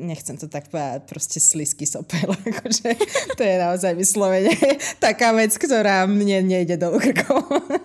[0.00, 2.32] nechcem to tak povedať, proste slisky sopel.
[2.48, 2.96] Akože,
[3.36, 4.56] to je naozaj vyslovene
[4.96, 7.44] taká vec, ktorá mne nejde do krkov.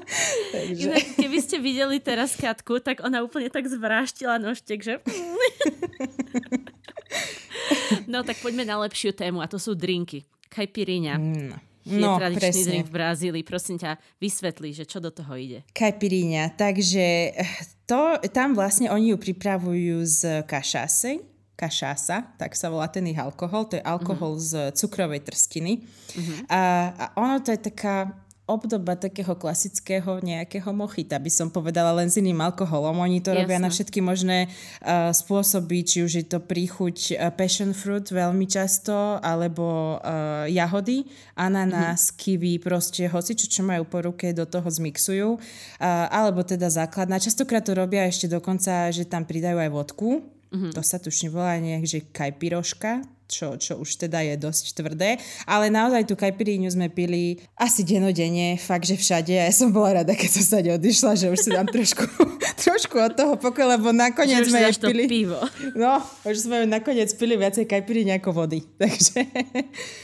[0.55, 0.87] Takže...
[0.87, 4.93] Inak, keby ste videli teraz Katku, tak ona úplne tak zvráštila nožtek, že...
[8.11, 10.23] no tak poďme na lepšiu tému a to sú drinky.
[10.47, 11.15] Kajpiríňa.
[11.19, 11.59] No.
[11.85, 12.65] Je no, tradičný presne.
[12.65, 13.43] drink v Brazílii.
[13.45, 15.61] Prosím ťa, vysvetli, že čo do toho ide.
[15.69, 16.57] Kajpiríňa.
[16.57, 17.05] Takže
[17.85, 21.21] to, tam vlastne oni ju pripravujú z kašasy,
[21.55, 23.67] kašása, tak sa volá ten ich alkohol.
[23.71, 24.71] To je alkohol uh-huh.
[24.71, 25.81] z cukrovej trstiny.
[25.81, 26.39] Uh-huh.
[26.51, 26.61] A,
[26.93, 28.11] a ono to je taká
[28.45, 33.01] obdoba takého klasického nejakého mochita, by som povedala, len s iným alkoholom.
[33.01, 33.41] Oni to Jasne.
[33.41, 34.53] robia na všetky možné
[34.85, 41.09] uh, spôsoby, či už je to príchuť uh, passion fruit veľmi často, alebo uh, jahody,
[41.33, 42.17] ananás, mm-hmm.
[42.21, 45.41] kiwi, proste hoci čo, čo majú po ruke, do toho zmixujú.
[45.81, 47.17] Uh, alebo teda základná.
[47.17, 50.71] Častokrát to robia ešte dokonca, že tam pridajú aj vodku, Mm-hmm.
[50.73, 55.17] To sa tušne volá nejak, že kajpiroška, čo, čo už teda je dosť tvrdé.
[55.49, 59.33] Ale naozaj tú kajpiríňu sme pili asi denodene, fakt, že všade.
[59.35, 62.05] A ja som bola rada, keď som sa odišla, že už si dám trošku,
[62.65, 65.05] trošku od toho pokoja, lebo nakoniec sme jej pili...
[65.09, 65.41] pivo.
[65.73, 68.61] No, už sme nakoniec pili viacej kajpiríň ako vody.
[68.81, 69.25] Takže...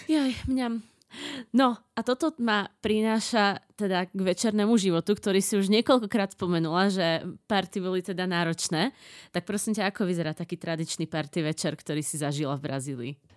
[0.10, 0.91] Jaj, mňam.
[1.52, 7.28] No a toto ma prináša teda k večernému životu, ktorý si už niekoľkokrát spomenula, že
[7.48, 8.96] party boli teda náročné.
[9.36, 13.31] Tak prosím ťa, ako vyzerá taký tradičný party večer, ktorý si zažila v Brazílii?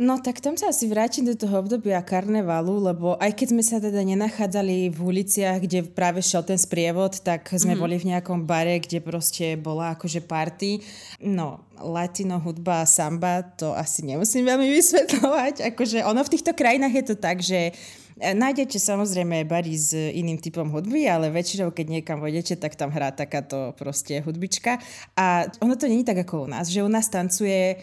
[0.00, 3.76] No tak tam sa asi vrátim do toho obdobia karnevalu, lebo aj keď sme sa
[3.84, 7.80] teda nenachádzali v uliciach, kde práve šiel ten sprievod, tak sme mm.
[7.84, 10.80] boli v nejakom bare, kde proste bola akože party.
[11.20, 15.68] No, latino hudba samba, to asi nemusím veľmi vysvetľovať.
[15.76, 17.76] Akože ono v týchto krajinách je to tak, že
[18.20, 23.10] nájdete samozrejme bary s iným typom hudby, ale väčšinou, keď niekam vodete, tak tam hrá
[23.10, 24.76] takáto proste hudbička.
[25.16, 27.76] A ono to není tak ako u nás, že u nás tancuje e,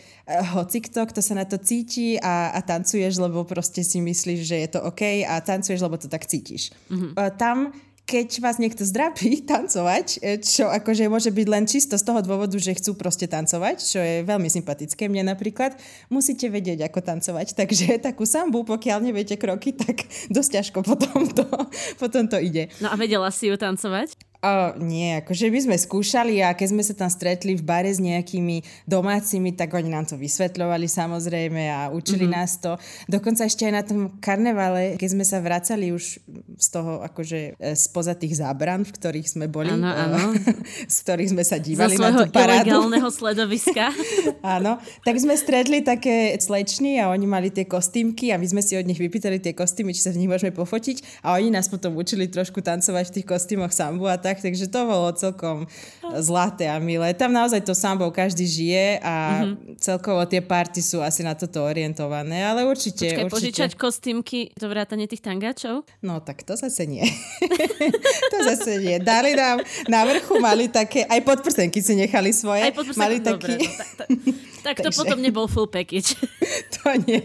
[0.54, 4.70] hocikto, kto sa na to cíti a, a tancuješ, lebo proste si myslíš, že je
[4.78, 6.70] to OK a tancuješ, lebo to tak cítiš.
[6.94, 7.12] Mm-hmm.
[7.42, 7.74] Tam
[8.08, 12.56] keď vás niekto zdrapí tancovať, e, čo akože môže byť len čisto z toho dôvodu,
[12.56, 15.76] že chcú proste tancovať, čo je veľmi sympatické mne napríklad,
[16.08, 17.54] musíte vedieť, ako tancovať.
[17.60, 21.46] Takže takú sambu, pokiaľ neviete kroky, tak dosť ťažko potom to,
[22.00, 22.72] potom to ide.
[22.80, 24.16] No a vedela si ju tancovať?
[24.38, 27.98] O, nie, akože my sme skúšali a keď sme sa tam stretli v bare s
[27.98, 32.38] nejakými domácimi, tak oni nám to vysvetľovali samozrejme a učili mm-hmm.
[32.38, 32.78] nás to.
[33.10, 36.22] Dokonca ešte aj na tom karnevale, keď sme sa vracali už
[36.54, 40.22] z toho akože e, spoza tých zábran, v ktorých sme boli, ano, ano.
[40.86, 42.94] z ktorých sme sa dívali na tú parádu.
[43.10, 43.90] sledoviska.
[44.58, 48.78] Áno, tak sme stretli také slečny a oni mali tie kostýmky a my sme si
[48.78, 51.98] od nich vypýtali tie kostýmy, či sa v nich môžeme pofotiť a oni nás potom
[51.98, 55.64] učili trošku tancovať v tých kostýmoch sambu a tak, takže to bolo celkom
[56.20, 57.16] zlaté a milé.
[57.16, 59.80] Tam naozaj to sambou každý žije a mm-hmm.
[59.80, 63.08] celkovo tie party sú asi na toto orientované, ale určite...
[63.08, 63.36] Počkaj, určite.
[63.40, 65.88] požičať kostýmky do vrátane tých tangáčov?
[66.04, 67.08] No tak to zase nie.
[68.34, 69.00] to zase nie.
[69.00, 72.68] Dali nám, na vrchu mali také, aj podprsenky si nechali svoje.
[72.68, 73.64] Aj mali dobre, taký...
[73.64, 74.08] no, tak, tak,
[74.64, 75.00] tak to Takže...
[75.00, 76.20] potom nebol full package.
[76.76, 77.24] to nie,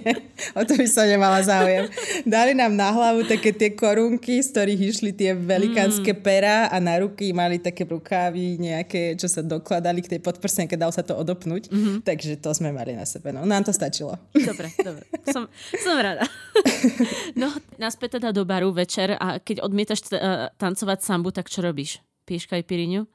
[0.54, 1.90] o to by som nemala záujem.
[2.22, 6.20] Dali nám na hlavu také tie korunky, z ktorých išli tie velikánske mm.
[6.20, 10.90] pera a na ruky mali také rukávy nejaké, čo sa dokladali k tej podprsenke, dal
[10.90, 11.70] sa to odopnúť.
[11.70, 11.96] Mm-hmm.
[12.04, 13.30] Takže to sme mali na sebe.
[13.30, 14.18] No, nám to stačilo.
[14.34, 15.04] Dobre, dobre.
[15.30, 15.48] Som,
[15.80, 16.26] som rada.
[17.40, 21.62] no, naspäť teda do baru večer a keď odmietaš t- uh, tancovať sambu, tak čo
[21.62, 22.02] robíš?
[22.26, 23.06] Piješ kajpiriňu?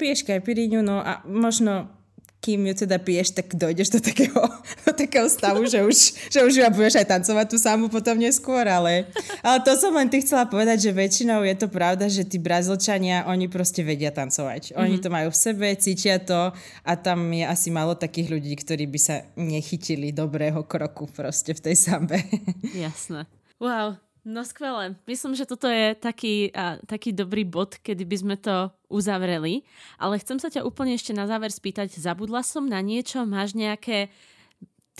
[0.00, 1.99] Piješ kajpiriňu, no a možno
[2.40, 4.40] kým ju teda piješ, tak dojdeš do takého,
[4.88, 5.96] do takého stavu, že už,
[6.32, 9.12] že už budeš aj tancovať tú samu potom neskôr, ale,
[9.44, 13.28] ale to som len ty chcela povedať, že väčšinou je to pravda, že tí Brazílčania,
[13.28, 14.72] oni proste vedia tancovať.
[14.74, 15.04] Oni mm-hmm.
[15.04, 16.50] to majú v sebe, cítia to
[16.82, 21.60] a tam je asi málo takých ľudí, ktorí by sa nechytili dobrého kroku proste v
[21.70, 22.16] tej sambe.
[22.72, 23.28] Jasné.
[23.60, 25.00] Wow, No skvelé.
[25.08, 29.64] Myslím, že toto je taký, a, taký dobrý bod, kedy by sme to uzavreli.
[29.96, 33.24] Ale chcem sa ťa úplne ešte na záver spýtať, zabudla som na niečo?
[33.24, 34.12] Máš nejaké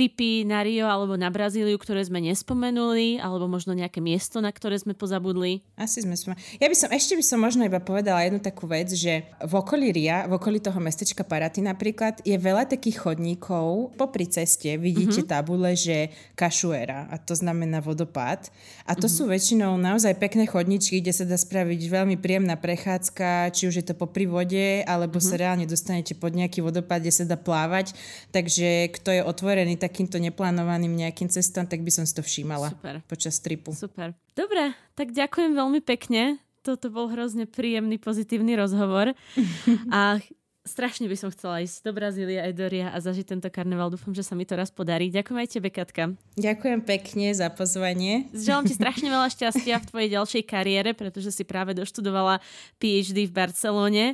[0.01, 4.80] tipy na Rio alebo na Brazíliu, ktoré sme nespomenuli, alebo možno nejaké miesto, na ktoré
[4.80, 5.61] sme pozabudli?
[5.76, 6.40] Asi sme sme.
[6.57, 9.92] Ja by som, ešte by som možno iba povedala jednu takú vec, že v okolí
[9.92, 13.92] Ria, v okolí toho mestečka Paraty napríklad, je veľa takých chodníkov.
[14.01, 15.36] Popri ceste vidíte mm-hmm.
[15.36, 18.48] tabule, že kašuera, a to znamená vodopád.
[18.88, 19.12] A to mm-hmm.
[19.12, 23.84] sú väčšinou naozaj pekné chodničky, kde sa dá spraviť veľmi príjemná prechádzka, či už je
[23.84, 25.28] to popri vode, alebo mm-hmm.
[25.28, 27.92] sa reálne dostanete pod nejaký vodopád, kde sa dá plávať.
[28.32, 32.70] Takže kto je otvorený, tak takýmto neplánovaným nejakým cestám, tak by som si to všímala
[32.70, 33.03] Super.
[33.11, 33.74] počas tripu.
[33.74, 34.14] Super.
[34.38, 36.38] Dobre, tak ďakujem veľmi pekne.
[36.62, 39.11] Toto bol hrozne príjemný, pozitívny rozhovor.
[39.91, 40.22] A
[40.61, 43.91] strašne by som chcela ísť do Brazílie aj do Ria a zažiť tento karneval.
[43.91, 45.09] Dúfam, že sa mi to raz podarí.
[45.09, 46.14] Ďakujem aj tebe, Katka.
[46.36, 48.28] Ďakujem pekne za pozvanie.
[48.36, 52.45] Želám ti strašne veľa šťastia v tvojej ďalšej kariére, pretože si práve doštudovala
[52.78, 54.07] PhD v Barcelone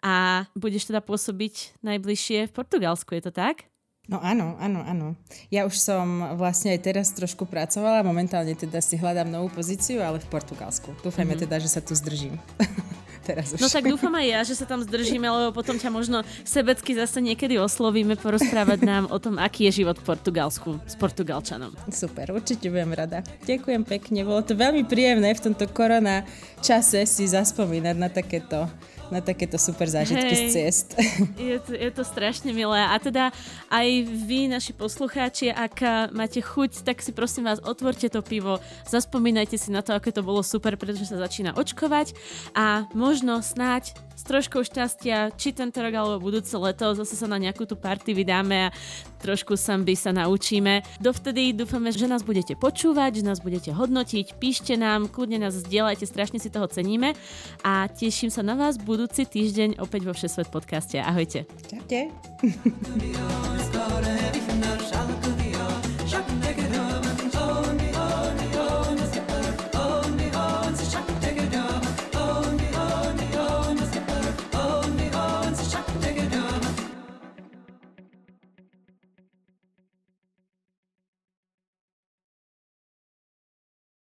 [0.00, 3.66] a budeš teda pôsobiť najbližšie v Portugalsku, je to tak?
[4.08, 5.06] No áno, áno, áno.
[5.52, 10.16] Ja už som vlastne aj teraz trošku pracovala, momentálne teda si hľadám novú pozíciu, ale
[10.16, 10.96] v Portugalsku.
[11.04, 11.44] Dúfajme mm-hmm.
[11.44, 12.40] teda, že sa tu zdržím.
[13.28, 13.60] teraz už.
[13.60, 17.20] No tak dúfam aj ja, že sa tam zdržíme, lebo potom ťa možno sebecky zase
[17.20, 21.76] niekedy oslovíme porozprávať nám o tom, aký je život v Portugalsku s Portugalčanom.
[21.92, 23.20] Super, určite budem rada.
[23.44, 26.24] Ďakujem pekne, bolo to veľmi príjemné v tomto korona
[26.64, 28.64] čase si zaspomínať na takéto
[29.10, 30.88] na takéto super zážitky hey, z ciest.
[31.38, 32.76] Je to, je to strašne milé.
[32.76, 33.30] A teda
[33.72, 39.56] aj vy, naši poslucháči, ak máte chuť, tak si prosím vás otvorte to pivo, zaspomínajte
[39.56, 42.12] si na to, ako to bolo super, pretože sa začína očkovať
[42.52, 47.38] a možno snáď s troškou šťastia, či tento rok alebo budúce leto, zase sa na
[47.38, 48.74] nejakú tú party vydáme a
[49.22, 50.82] trošku by sa naučíme.
[50.98, 56.02] Dovtedy dúfame, že nás budete počúvať, že nás budete hodnotiť, píšte nám, kľudne nás zdieľajte,
[56.02, 57.14] strašne si toho ceníme
[57.62, 60.98] a teším sa na vás budúci týždeň opäť vo Všesvet podcaste.
[60.98, 61.46] Ahojte.
[61.70, 62.10] Čaute.